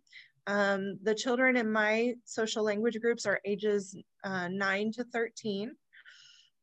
[0.49, 5.73] Um, the children in my social language groups are ages uh, 9 to 13.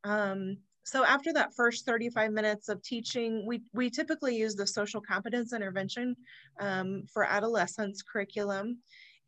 [0.06, 5.02] Um, so after that first 35 minutes of teaching, we, we typically use the social
[5.02, 6.16] competence intervention
[6.60, 8.80] um, for adolescents curriculum.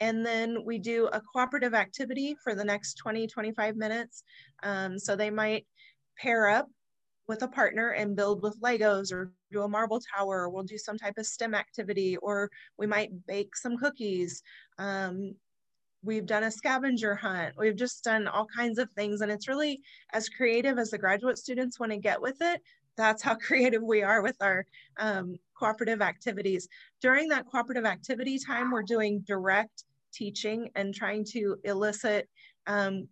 [0.02, 4.24] And then we do a cooperative activity for the next 20, 25 minutes.
[4.64, 5.66] Um, so they might
[6.18, 6.68] pair up
[7.28, 10.78] with a partner and build with Legos or do a marble tower, or we'll do
[10.78, 14.44] some type of STEM activity, or we might bake some cookies.
[14.78, 15.36] Um,
[16.06, 17.56] We've done a scavenger hunt.
[17.58, 19.22] We've just done all kinds of things.
[19.22, 19.82] And it's really
[20.14, 22.62] as creative as the graduate students want to get with it.
[22.96, 24.66] That's how creative we are with our
[24.98, 26.68] um, cooperative activities.
[27.02, 32.30] During that cooperative activity time, we're doing direct teaching and trying to elicit
[32.68, 33.08] um,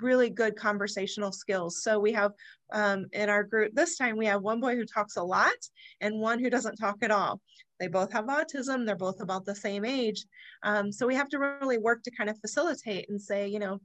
[0.00, 1.82] really good conversational skills.
[1.82, 2.32] So we have
[2.72, 5.52] um, in our group this time, we have one boy who talks a lot
[6.00, 7.40] and one who doesn't talk at all.
[7.80, 8.86] They both have autism.
[8.86, 10.24] They're both about the same age.
[10.62, 13.80] Um, so we have to really work to kind of facilitate and say, you know,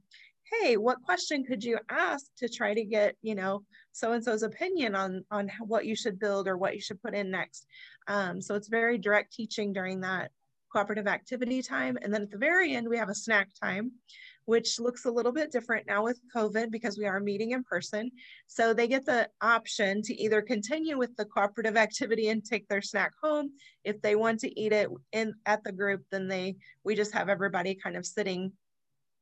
[0.50, 5.24] hey, what question could you ask to try to get, you know, so-and-so's opinion on,
[5.30, 7.66] on what you should build or what you should put in next.
[8.08, 10.30] Um, so it's very direct teaching during that
[10.72, 11.98] cooperative activity time.
[12.02, 13.92] And then at the very end, we have a snack time
[14.50, 18.10] which looks a little bit different now with COVID because we are meeting in person.
[18.48, 22.82] So they get the option to either continue with the cooperative activity and take their
[22.82, 23.52] snack home.
[23.84, 27.28] If they want to eat it in at the group, then they we just have
[27.28, 28.50] everybody kind of sitting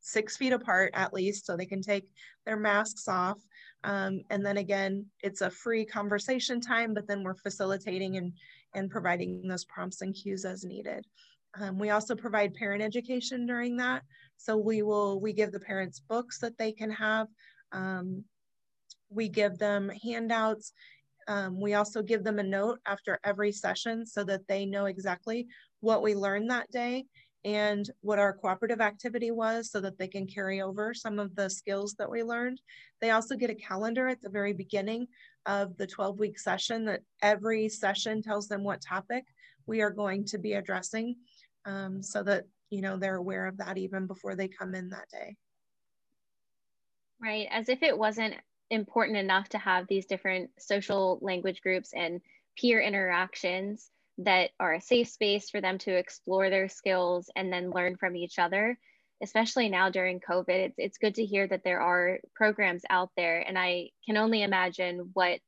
[0.00, 2.08] six feet apart at least so they can take
[2.46, 3.38] their masks off.
[3.84, 8.32] Um, and then again, it's a free conversation time, but then we're facilitating and,
[8.74, 11.04] and providing those prompts and cues as needed.
[11.60, 14.02] Um, we also provide parent education during that.
[14.38, 17.27] So we will, we give the parents books that they can have.
[17.72, 18.24] Um,
[19.11, 20.72] we give them handouts.
[21.27, 25.46] Um, we also give them a note after every session so that they know exactly
[25.81, 27.05] what we learned that day
[27.44, 31.48] and what our cooperative activity was so that they can carry over some of the
[31.48, 32.61] skills that we learned.
[33.01, 35.07] They also get a calendar at the very beginning
[35.46, 39.24] of the 12 week session that every session tells them what topic
[39.66, 41.16] we are going to be addressing
[41.64, 45.09] um, so that you know they're aware of that even before they come in that
[45.11, 45.37] day.
[47.20, 48.35] Right, as if it wasn't
[48.70, 52.20] important enough to have these different social language groups and
[52.57, 57.70] peer interactions that are a safe space for them to explore their skills and then
[57.70, 58.78] learn from each other
[59.22, 63.40] especially now during covid it's, it's good to hear that there are programs out there
[63.40, 65.40] and i can only imagine what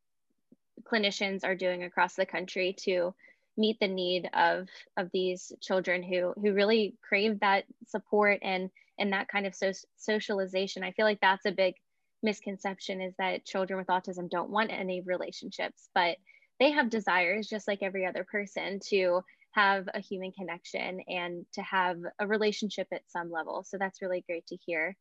[0.83, 3.15] clinicians are doing across the country to
[3.61, 9.13] meet the need of of these children who who really crave that support and and
[9.13, 11.75] that kind of so, socialization i feel like that's a big
[12.23, 16.17] misconception is that children with autism don't want any relationships but
[16.59, 21.63] they have desires just like every other person to have a human connection and to
[21.63, 23.65] have a relationship at some level.
[23.65, 24.97] So that's really great to hear.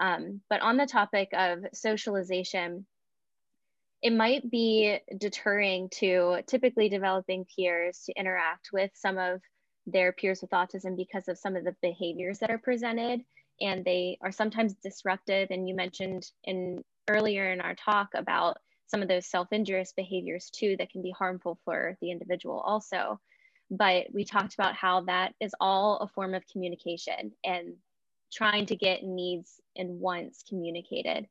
[0.00, 2.86] Um, but on the topic of socialization,
[4.02, 9.40] it might be deterring to typically developing peers to interact with some of
[9.86, 13.20] their peers with autism because of some of the behaviors that are presented.
[13.60, 15.48] And they are sometimes disruptive.
[15.50, 20.76] And you mentioned in earlier in our talk about some of those self-injurious behaviors too
[20.78, 23.20] that can be harmful for the individual also.
[23.70, 27.74] But we talked about how that is all a form of communication and
[28.32, 31.28] trying to get needs and wants communicated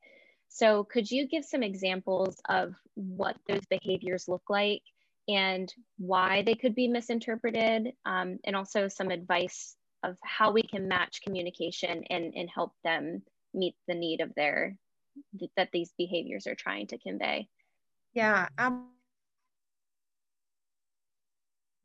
[0.53, 4.81] so could you give some examples of what those behaviors look like
[5.29, 10.89] and why they could be misinterpreted um, and also some advice of how we can
[10.89, 13.21] match communication and, and help them
[13.53, 14.77] meet the need of their
[15.55, 17.47] that these behaviors are trying to convey.
[18.13, 18.47] Yeah,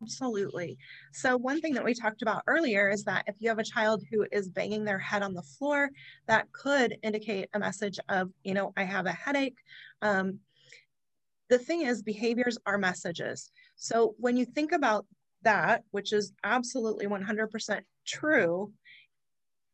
[0.03, 0.79] absolutely.
[1.13, 4.03] So one thing that we talked about earlier is that if you have a child
[4.11, 5.91] who is banging their head on the floor,
[6.27, 9.59] that could indicate a message of, you know, I have a headache.
[10.03, 10.41] Um,
[11.49, 13.51] the thing is, behaviors are messages.
[13.77, 15.07] So when you think about
[15.43, 18.73] that, which is absolutely 100% true,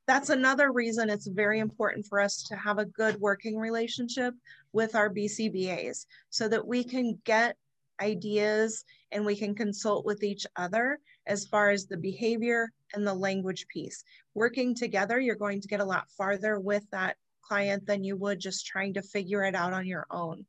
[0.07, 4.35] that's another reason it's very important for us to have a good working relationship
[4.73, 7.57] with our BCBAs so that we can get
[8.03, 13.15] ideas and we can consult with each other as far as the behavior and the
[13.15, 14.03] language piece.
[14.35, 18.41] Working together, you're going to get a lot farther with that client than you would
[18.41, 20.47] just trying to figure it out on your own.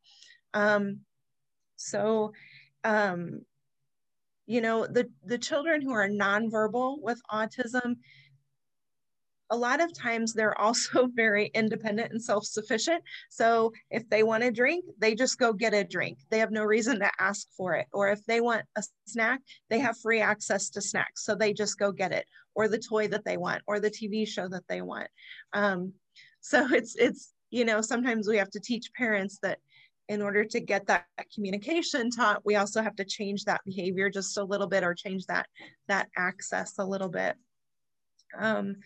[0.54, 1.00] Um,
[1.76, 2.34] so,
[2.84, 3.42] um,
[4.46, 7.98] you know, the, the children who are nonverbal with autism,
[9.54, 13.04] a lot of times they're also very independent and self-sufficient.
[13.30, 16.18] So if they want a drink, they just go get a drink.
[16.32, 17.86] They have no reason to ask for it.
[17.94, 21.24] Or if they want a snack, they have free access to snacks.
[21.24, 24.28] So they just go get it or the toy that they want or the TV
[24.28, 25.08] show that they want.
[25.54, 25.94] Um,
[26.42, 29.60] so it's, it's, you know, sometimes we have to teach parents that
[30.10, 34.36] in order to get that communication taught, we also have to change that behavior just
[34.38, 35.46] a little bit or change that,
[35.88, 37.36] that access a little bit.
[38.38, 38.78] Um,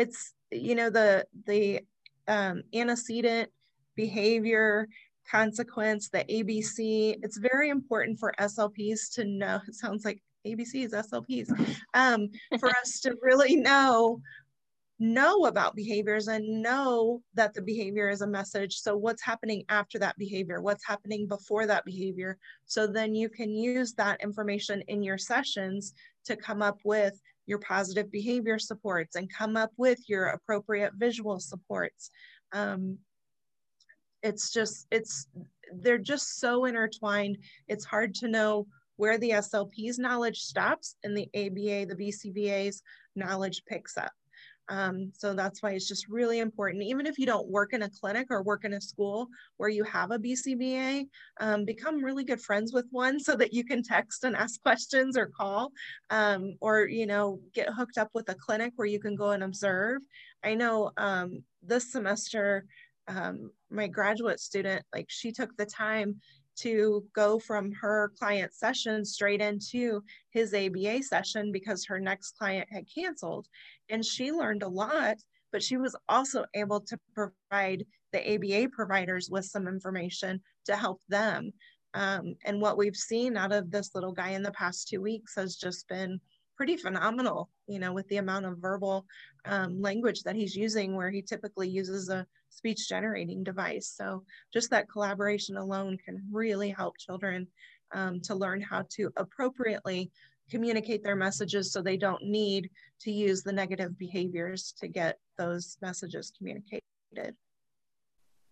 [0.00, 1.80] it's you know the the
[2.26, 3.50] um, antecedent
[3.96, 4.88] behavior
[5.30, 11.48] consequence the abc it's very important for slps to know it sounds like abcs slps
[11.94, 14.20] um, for us to really know
[15.02, 18.76] know about behaviors and know that the behavior is a message.
[18.76, 20.60] So, what's happening after that behavior?
[20.60, 22.36] What's happening before that behavior?
[22.66, 25.94] So, then you can use that information in your sessions
[26.26, 31.40] to come up with your positive behavior supports and come up with your appropriate visual
[31.40, 32.10] supports.
[32.52, 32.98] Um,
[34.22, 35.26] it's just, it's,
[35.72, 37.38] they're just so intertwined.
[37.68, 38.66] It's hard to know
[38.96, 42.82] where the SLP's knowledge stops and the ABA, the BCBA's
[43.16, 44.12] knowledge picks up.
[44.70, 46.84] Um, so that's why it's just really important.
[46.84, 49.82] Even if you don't work in a clinic or work in a school where you
[49.84, 51.06] have a BCBA,
[51.40, 55.16] um, become really good friends with one so that you can text and ask questions
[55.16, 55.72] or call,
[56.10, 59.42] um, or you know get hooked up with a clinic where you can go and
[59.42, 60.00] observe.
[60.44, 62.64] I know um, this semester,
[63.08, 66.20] um, my graduate student, like she took the time
[66.62, 72.68] to go from her client session straight into his ABA session because her next client
[72.70, 73.46] had canceled.
[73.88, 75.16] And she learned a lot
[75.52, 81.00] but she was also able to provide the ABA providers with some information to help
[81.08, 81.52] them.
[81.94, 85.34] Um, and what we've seen out of this little guy in the past two weeks
[85.36, 86.20] has just been
[86.60, 89.06] pretty phenomenal, you know, with the amount of verbal
[89.46, 93.94] um, language that he's using, where he typically uses a speech generating device.
[93.96, 97.46] So just that collaboration alone can really help children
[97.94, 100.10] um, to learn how to appropriately
[100.50, 102.68] communicate their messages so they don't need
[103.00, 106.82] to use the negative behaviors to get those messages communicated.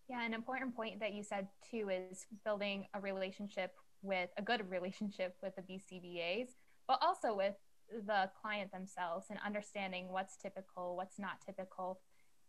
[0.09, 4.71] Yeah, an important point that you said too is building a relationship with a good
[4.71, 6.47] relationship with the BCBAs,
[6.87, 7.53] but also with
[8.07, 12.01] the client themselves and understanding what's typical, what's not typical,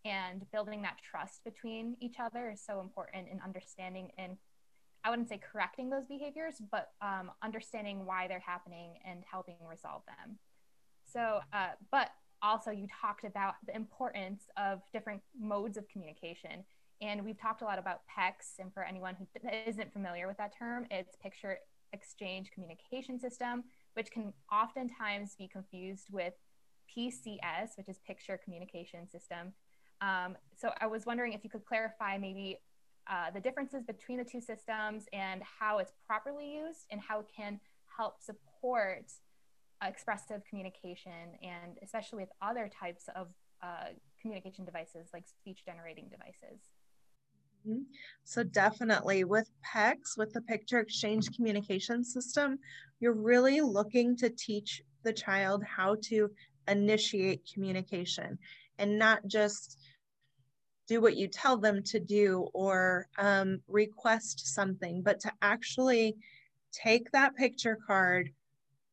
[0.06, 4.38] and building that trust between each other is so important in understanding and
[5.04, 10.02] I wouldn't say correcting those behaviors, but um, understanding why they're happening and helping resolve
[10.06, 10.38] them.
[11.06, 12.10] So, uh, but
[12.42, 16.66] also you talked about the importance of different modes of communication.
[17.02, 18.60] And we've talked a lot about PECS.
[18.60, 19.26] And for anyone who
[19.66, 21.60] isn't familiar with that term, it's picture
[21.94, 23.64] exchange communication system
[23.94, 26.34] which can oftentimes be confused with
[26.96, 29.54] PCS, which is Picture Communication System.
[30.02, 32.60] Um, so I was wondering if you could clarify maybe
[33.10, 37.28] uh, the differences between the two systems and how it's properly used and how it
[37.36, 37.60] can
[37.98, 39.12] help support
[39.86, 43.28] expressive communication and especially with other types of
[43.62, 43.88] uh,
[44.22, 46.60] communication devices like speech generating devices.
[47.68, 47.82] Mm-hmm.
[48.24, 52.60] So definitely with PECS, with the Picture Exchange Communication System,
[53.00, 56.30] you're really looking to teach the child how to
[56.68, 58.38] initiate communication
[58.78, 59.78] and not just
[60.88, 66.16] do what you tell them to do or um, request something, but to actually
[66.72, 68.32] take that picture card,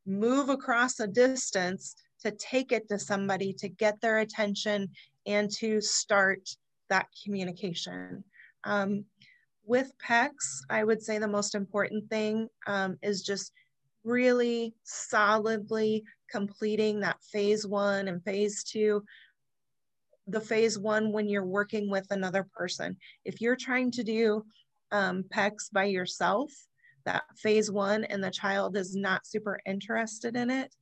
[0.06, 4.88] move across a distance to take it to somebody to get their attention
[5.26, 6.48] and to start
[6.88, 8.22] that communication.
[8.66, 9.04] Um,
[9.64, 13.52] with PECS, I would say the most important thing um, is just
[14.04, 19.02] really solidly completing that phase one and phase two.
[20.28, 22.96] The phase one when you're working with another person.
[23.24, 24.44] If you're trying to do
[24.92, 26.52] um, PECS by yourself,
[27.04, 30.74] that phase one and the child is not super interested in it,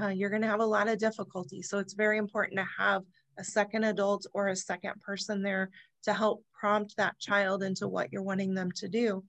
[0.00, 1.62] uh, you're going to have a lot of difficulty.
[1.62, 3.02] So it's very important to have
[3.38, 5.70] a second adult or a second person there
[6.04, 9.24] to help prompt that child into what you're wanting them to do.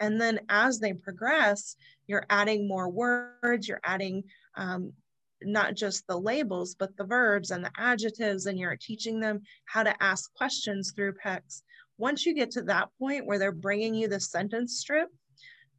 [0.00, 4.24] And then as they progress, you're adding more words, you're adding
[4.56, 4.92] um,
[5.42, 9.82] not just the labels, but the verbs and the adjectives, and you're teaching them how
[9.82, 11.62] to ask questions through PECS.
[11.98, 15.08] Once you get to that point where they're bringing you the sentence strip,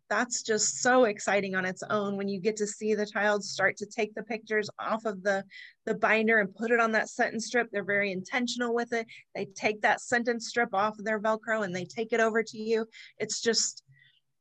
[0.10, 3.78] that's just so exciting on its own when you get to see the child start
[3.78, 5.44] to take the pictures off of the
[5.86, 7.70] the binder and put it on that sentence strip.
[7.72, 9.08] They're very intentional with it.
[9.36, 12.58] They take that sentence strip off of their velcro and they take it over to
[12.58, 12.86] you.
[13.18, 13.84] It's just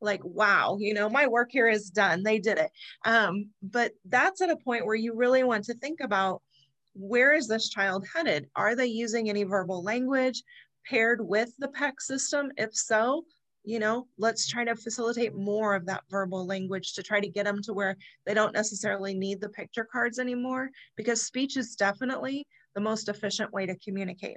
[0.02, 2.22] like wow you know my work here is done.
[2.22, 2.70] They did it.
[3.04, 6.42] Um, but that's at a point where you really want to think about
[6.94, 8.46] where is this child headed?
[8.56, 10.42] Are they using any verbal language
[10.88, 12.50] paired with the PEC system?
[12.56, 13.24] If so
[13.66, 17.44] you know let's try to facilitate more of that verbal language to try to get
[17.44, 22.46] them to where they don't necessarily need the picture cards anymore because speech is definitely
[22.76, 24.36] the most efficient way to communicate.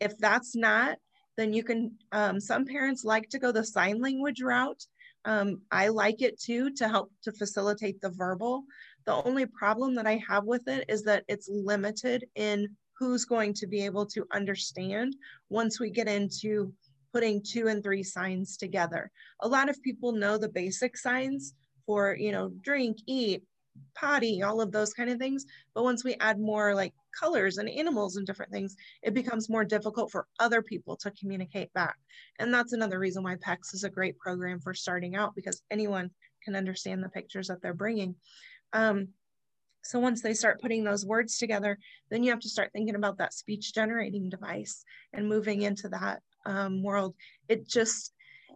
[0.00, 0.96] If that's not
[1.36, 4.82] then you can um, some parents like to go the sign language route.
[5.26, 8.64] Um, i like it too to help to facilitate the verbal.
[9.04, 13.52] The only problem that i have with it is that it's limited in who's going
[13.54, 15.16] to be able to understand.
[15.50, 16.72] Once we get into
[17.14, 19.08] putting two and three signs together.
[19.40, 21.54] A lot of people know the basic signs
[21.86, 23.44] for, you know, drink, eat,
[23.94, 25.46] potty, all of those kind of things.
[25.76, 29.64] But once we add more like colors and animals and different things, it becomes more
[29.64, 31.96] difficult for other people to communicate back.
[32.40, 36.10] And that's another reason why PECS is a great program for starting out because anyone
[36.42, 38.16] can understand the pictures that they're bringing.
[38.72, 39.10] Um,
[39.84, 41.78] so once they start putting those words together,
[42.10, 46.22] then you have to start thinking about that speech generating device and moving into that
[46.46, 47.14] um, world.
[47.48, 48.12] It just,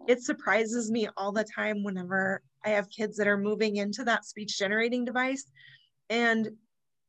[0.07, 4.25] it surprises me all the time whenever I have kids that are moving into that
[4.25, 5.45] speech generating device
[6.11, 6.49] and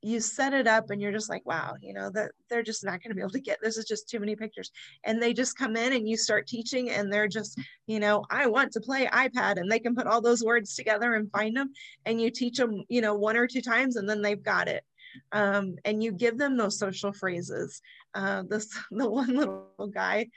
[0.02, 3.04] you set it up and you're just like, wow, you know, that they're just not
[3.04, 4.72] going to be able to get this is just too many pictures.
[5.04, 8.48] And they just come in and you start teaching and they're just, you know, I
[8.48, 11.74] want to play iPad and they can put all those words together and find them.
[12.06, 14.84] And you teach them, you know, one or two times and then they've got it.
[15.32, 17.82] Um, and you give them those social phrases.
[18.14, 20.28] Uh, this the one little guy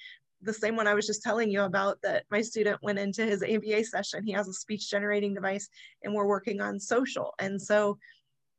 [0.43, 3.43] the same one I was just telling you about that my student went into his
[3.43, 4.25] ABA session.
[4.25, 5.69] He has a speech generating device
[6.03, 7.35] and we're working on social.
[7.39, 7.99] And so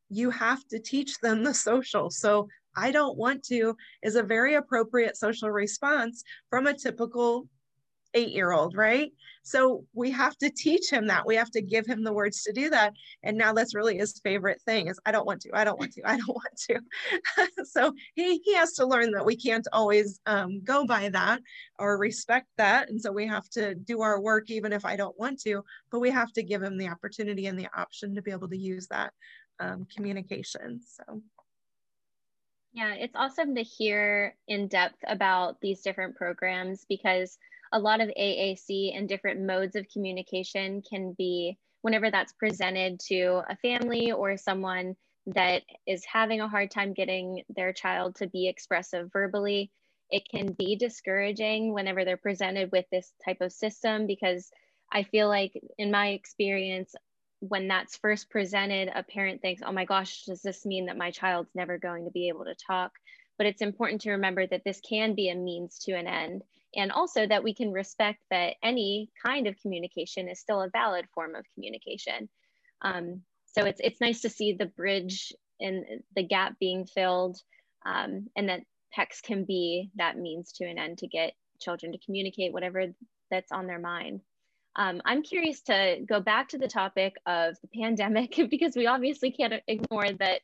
[0.08, 2.10] you have to teach them the social.
[2.10, 7.46] So I don't want to is a very appropriate social response from a typical
[8.14, 9.12] eight year old, right?
[9.42, 11.26] So we have to teach him that.
[11.26, 12.94] We have to give him the words to do that.
[13.22, 15.92] And now that's really his favorite thing is I don't want to, I don't want
[15.92, 17.64] to, I don't want to.
[17.64, 21.42] so he, he has to learn that we can't always um, go by that
[21.78, 22.88] or respect that.
[22.88, 26.00] And so we have to do our work even if I don't want to, but
[26.00, 28.86] we have to give him the opportunity and the option to be able to use
[28.88, 29.12] that
[29.60, 30.80] um, communication.
[30.80, 31.22] So.
[32.72, 37.38] Yeah, it's awesome to hear in depth about these different programs because
[37.74, 43.42] a lot of AAC and different modes of communication can be whenever that's presented to
[43.50, 44.94] a family or someone
[45.26, 49.72] that is having a hard time getting their child to be expressive verbally.
[50.08, 54.50] It can be discouraging whenever they're presented with this type of system because
[54.92, 56.94] i feel like in my experience
[57.40, 61.10] when that's first presented a parent thinks oh my gosh does this mean that my
[61.10, 62.92] child's never going to be able to talk?
[63.36, 66.42] But it's important to remember that this can be a means to an end
[66.76, 71.06] and also that we can respect that any kind of communication is still a valid
[71.14, 72.28] form of communication.
[72.82, 75.84] Um, so it's, it's nice to see the bridge and
[76.16, 77.38] the gap being filled
[77.86, 78.60] um, and that
[78.96, 82.86] PECS can be that means to an end to get children to communicate whatever
[83.30, 84.20] that's on their mind.
[84.76, 89.30] Um, I'm curious to go back to the topic of the pandemic because we obviously
[89.30, 90.40] can't ignore that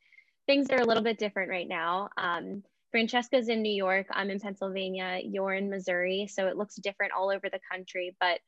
[0.47, 2.09] things are a little bit different right now.
[2.17, 7.13] Um, Francesca's in New York, I'm in Pennsylvania, you're in Missouri, so it looks different
[7.13, 8.41] all over the country, but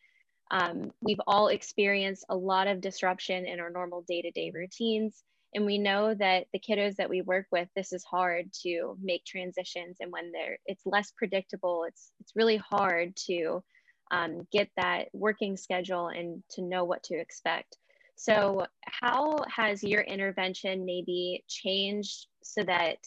[0.51, 5.22] um, we've all experienced a lot of disruption in our normal day to day routines.
[5.55, 9.24] And we know that the kiddos that we work with, this is hard to make
[9.24, 9.99] transitions.
[10.01, 13.62] And when they're, it's less predictable, it's, it's really hard to
[14.11, 17.76] um, get that working schedule and to know what to expect.
[18.16, 22.99] So, how has your intervention maybe changed so that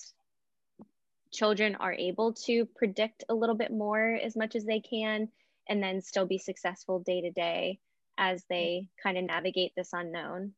[1.35, 5.27] children are able to predict a little bit more as much as they can
[5.67, 7.79] and then still be successful day to day
[8.17, 10.53] as they kind of navigate this unknown?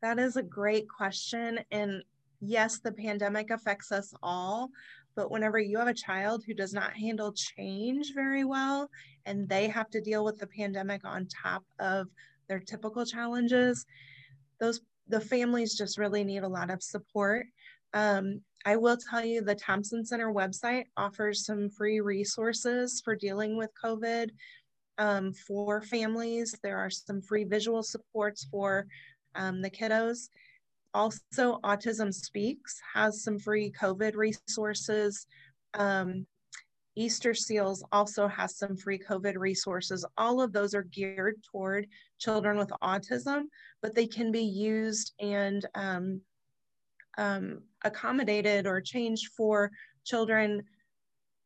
[0.00, 1.60] That is a great question.
[1.70, 2.02] And
[2.40, 4.70] yes, the pandemic affects us all.
[5.14, 8.88] But whenever you have a child who does not handle change very well
[9.26, 12.08] and they have to deal with the pandemic on top of
[12.48, 13.84] their typical challenges,
[14.58, 17.46] those the families just really need a lot of support.
[17.92, 23.56] Um, I will tell you the Thompson Center website offers some free resources for dealing
[23.56, 24.30] with COVID
[24.98, 26.54] um, for families.
[26.62, 28.86] There are some free visual supports for
[29.34, 30.28] um, the kiddos.
[30.94, 35.26] Also, Autism Speaks has some free COVID resources.
[35.74, 36.26] Um,
[36.94, 40.04] Easter Seals also has some free COVID resources.
[40.18, 41.86] All of those are geared toward
[42.18, 43.44] children with autism,
[43.80, 45.64] but they can be used and
[47.18, 49.70] um, accommodated or changed for
[50.04, 50.62] children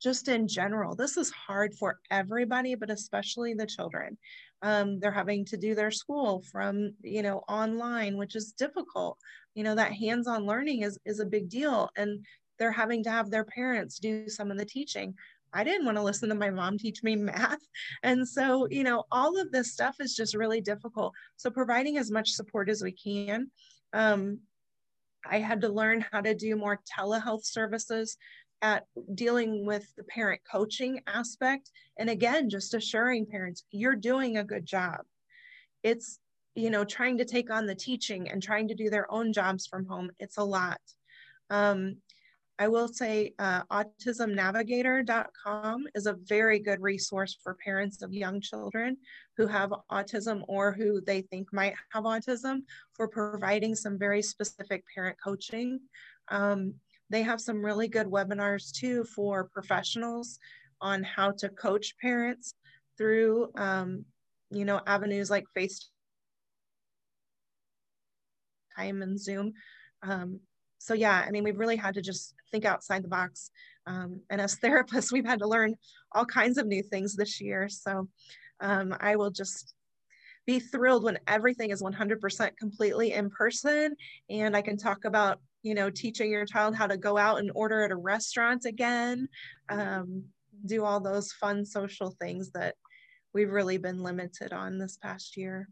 [0.00, 0.94] just in general.
[0.94, 4.18] This is hard for everybody, but especially the children.
[4.62, 9.18] Um, they're having to do their school from, you know, online, which is difficult.
[9.54, 11.88] You know, that hands-on learning is, is a big deal.
[11.96, 12.24] And
[12.58, 15.14] they're having to have their parents do some of the teaching.
[15.52, 17.60] I didn't want to listen to my mom teach me math.
[18.02, 21.14] And so, you know, all of this stuff is just really difficult.
[21.36, 23.50] So providing as much support as we can.
[23.92, 24.40] Um,
[25.30, 28.16] I had to learn how to do more telehealth services
[28.62, 31.70] at dealing with the parent coaching aspect.
[31.98, 35.00] And again, just assuring parents, you're doing a good job.
[35.82, 36.18] It's,
[36.54, 39.66] you know, trying to take on the teaching and trying to do their own jobs
[39.66, 40.10] from home.
[40.18, 40.80] It's a lot.
[41.50, 41.98] Um,
[42.58, 48.96] I will say uh, autismnavigator.com is a very good resource for parents of young children
[49.36, 52.62] who have autism or who they think might have autism
[52.94, 55.80] for providing some very specific parent coaching.
[56.28, 56.72] Um,
[57.10, 60.38] they have some really good webinars too for professionals
[60.80, 62.54] on how to coach parents
[62.96, 64.06] through, um,
[64.50, 65.90] you know, avenues like FaceTime
[68.78, 69.52] and Zoom.
[70.02, 70.40] Um,
[70.78, 73.50] so yeah, I mean, we've really had to just think outside the box.
[73.86, 75.74] Um, and as therapists, we've had to learn
[76.12, 77.68] all kinds of new things this year.
[77.68, 78.08] So
[78.60, 79.74] um, I will just
[80.46, 83.96] be thrilled when everything is 100% completely in person
[84.30, 87.50] and I can talk about, you know, teaching your child how to go out and
[87.54, 89.28] order at a restaurant again,
[89.68, 90.24] um,
[90.64, 92.76] do all those fun social things that
[93.34, 95.68] we've really been limited on this past year.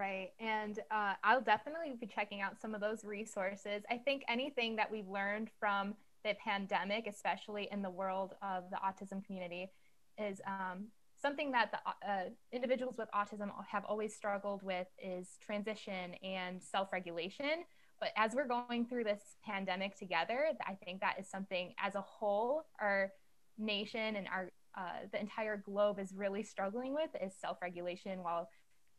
[0.00, 0.30] Right.
[0.40, 3.82] And uh, I'll definitely be checking out some of those resources.
[3.90, 5.94] I think anything that we've learned from
[6.24, 9.70] the pandemic, especially in the world of the autism community,
[10.16, 10.86] is um,
[11.20, 17.64] something that the uh, individuals with autism have always struggled with is transition and self-regulation
[18.00, 22.00] But as we're going through this pandemic together, I think that is something as a
[22.00, 23.12] whole, our
[23.58, 28.48] nation and our uh, the entire globe is really struggling with is self-regulation while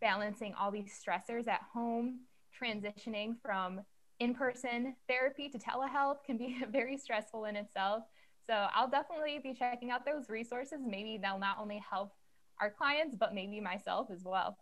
[0.01, 2.21] balancing all these stressors at home,
[2.59, 3.81] transitioning from
[4.19, 8.03] in-person therapy to telehealth can be very stressful in itself.
[8.47, 10.79] So I'll definitely be checking out those resources.
[10.85, 12.13] Maybe they'll not only help
[12.59, 14.57] our clients, but maybe myself as well.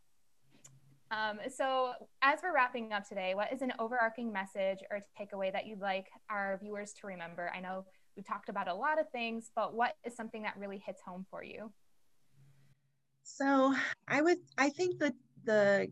[1.12, 5.66] Um, so, as we're wrapping up today, what is an overarching message or takeaway that
[5.66, 7.52] you'd like our viewers to remember?
[7.54, 7.86] I know
[8.16, 11.26] we've talked about a lot of things, but what is something that really hits home
[11.32, 11.72] for you?
[13.24, 13.74] So,
[14.08, 15.16] I would, I think that
[15.46, 15.92] the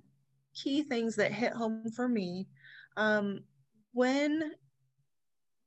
[0.54, 2.48] key things that hit home for me,
[2.96, 3.42] um,
[3.94, 4.52] when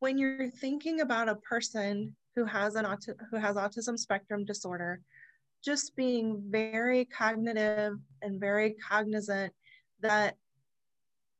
[0.00, 5.00] when you're thinking about a person who has an auti- who has autism spectrum disorder,
[5.64, 9.52] just being very cognitive and very cognizant
[10.00, 10.36] that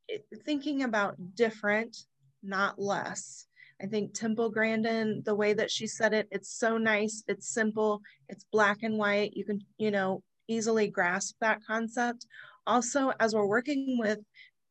[0.09, 1.97] it, thinking about different,
[2.43, 3.47] not less.
[3.83, 8.03] I think Temple Grandin, the way that she said it, it's so nice, it's simple,
[8.29, 9.35] it's black and white.
[9.35, 12.27] You can, you know, easily grasp that concept.
[12.67, 14.19] Also, as we're working with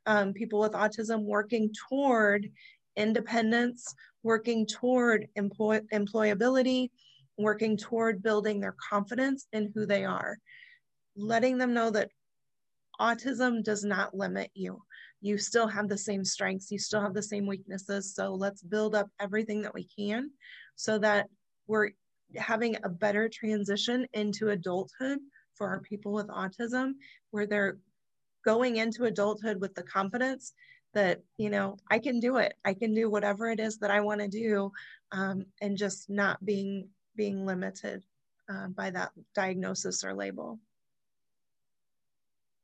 [0.05, 2.49] um, people with autism, working toward
[2.97, 6.89] independence, working toward employ- employability,
[7.37, 10.37] working toward building their confidence in who they are,
[11.15, 12.09] letting them know that
[12.99, 14.81] autism does not limit you.
[15.21, 18.13] You still have the same strengths, you still have the same weaknesses.
[18.13, 20.31] So let's build up everything that we can
[20.75, 21.27] so that
[21.67, 21.91] we're
[22.37, 25.19] having a better transition into adulthood
[25.59, 26.93] for our people with autism,
[27.29, 27.77] where they're
[28.43, 30.53] going into adulthood with the confidence
[30.95, 33.99] that you know i can do it i can do whatever it is that i
[33.99, 34.71] want to do
[35.11, 38.01] um, and just not being being limited
[38.49, 40.57] uh, by that diagnosis or label.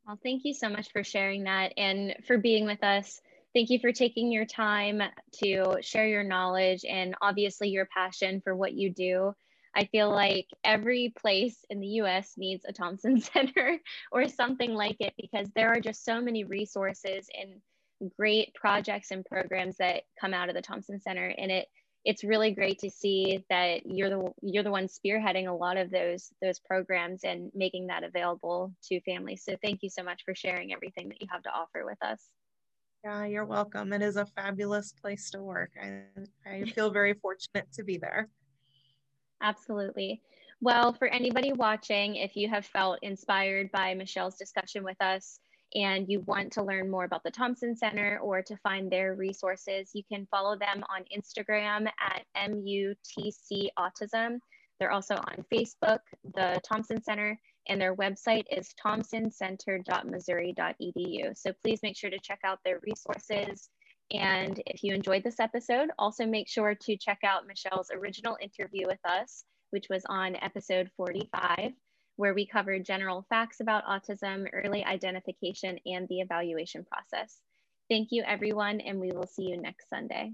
[0.08, 3.20] Well, thank you so much for sharing that and for being with us.
[3.54, 5.02] Thank you for taking your time
[5.44, 9.34] to share your knowledge and obviously your passion for what you do.
[9.76, 13.80] I feel like every place in the US needs a Thompson Center
[14.12, 17.62] or something like it because there are just so many resources and
[18.18, 21.34] great projects and programs that come out of the Thompson Center.
[21.38, 21.68] And it
[22.06, 25.90] it's really great to see that you're the you're the one spearheading a lot of
[25.90, 29.44] those those programs and making that available to families.
[29.44, 32.22] So thank you so much for sharing everything that you have to offer with us.
[33.04, 33.92] Yeah, you're welcome.
[33.92, 35.72] It is a fabulous place to work.
[35.82, 36.04] I,
[36.50, 38.30] I feel very fortunate to be there.
[39.46, 40.22] Absolutely.
[40.60, 45.40] Well, for anybody watching, if you have felt inspired by Michelle's discussion with us,
[45.76, 49.92] and you want to learn more about the Thompson Center or to find their resources,
[49.94, 54.40] you can follow them on Instagram at MUTC Autism.
[54.80, 56.00] They're also on Facebook,
[56.34, 61.38] the Thompson Center, and their website is thompsoncenter.missouri.edu.
[61.38, 63.70] So please make sure to check out their resources.
[64.12, 68.88] And if you enjoyed this episode, also make sure to check out Michelle's original interview
[68.88, 71.72] with us, which was on episode 45
[72.18, 77.42] where we covered general facts about autism, early identification, and the evaluation process.
[77.90, 80.32] Thank you, everyone, and we will see you next Sunday.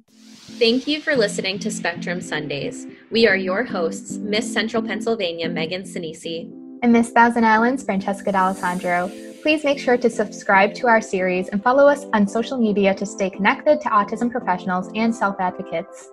[0.58, 2.88] Thank you for listening to Spectrum Sundays.
[3.10, 6.50] We are your hosts, Miss Central Pennsylvania, Meghan Sinisi,
[6.82, 9.31] and Miss Thousand Islands, Francesca D'Alessandro.
[9.42, 13.08] Please make sure to subscribe to our series and follow us on social media to
[13.08, 16.10] stay connected to autism professionals and self advocates.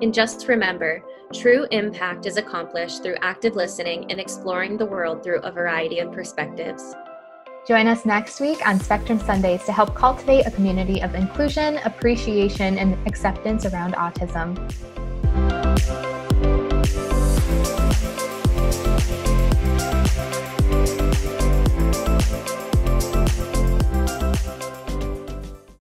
[0.00, 5.38] And just remember, true impact is accomplished through active listening and exploring the world through
[5.42, 6.96] a variety of perspectives.
[7.68, 12.76] Join us next week on Spectrum Sundays to help cultivate a community of inclusion, appreciation,
[12.76, 14.58] and acceptance around autism.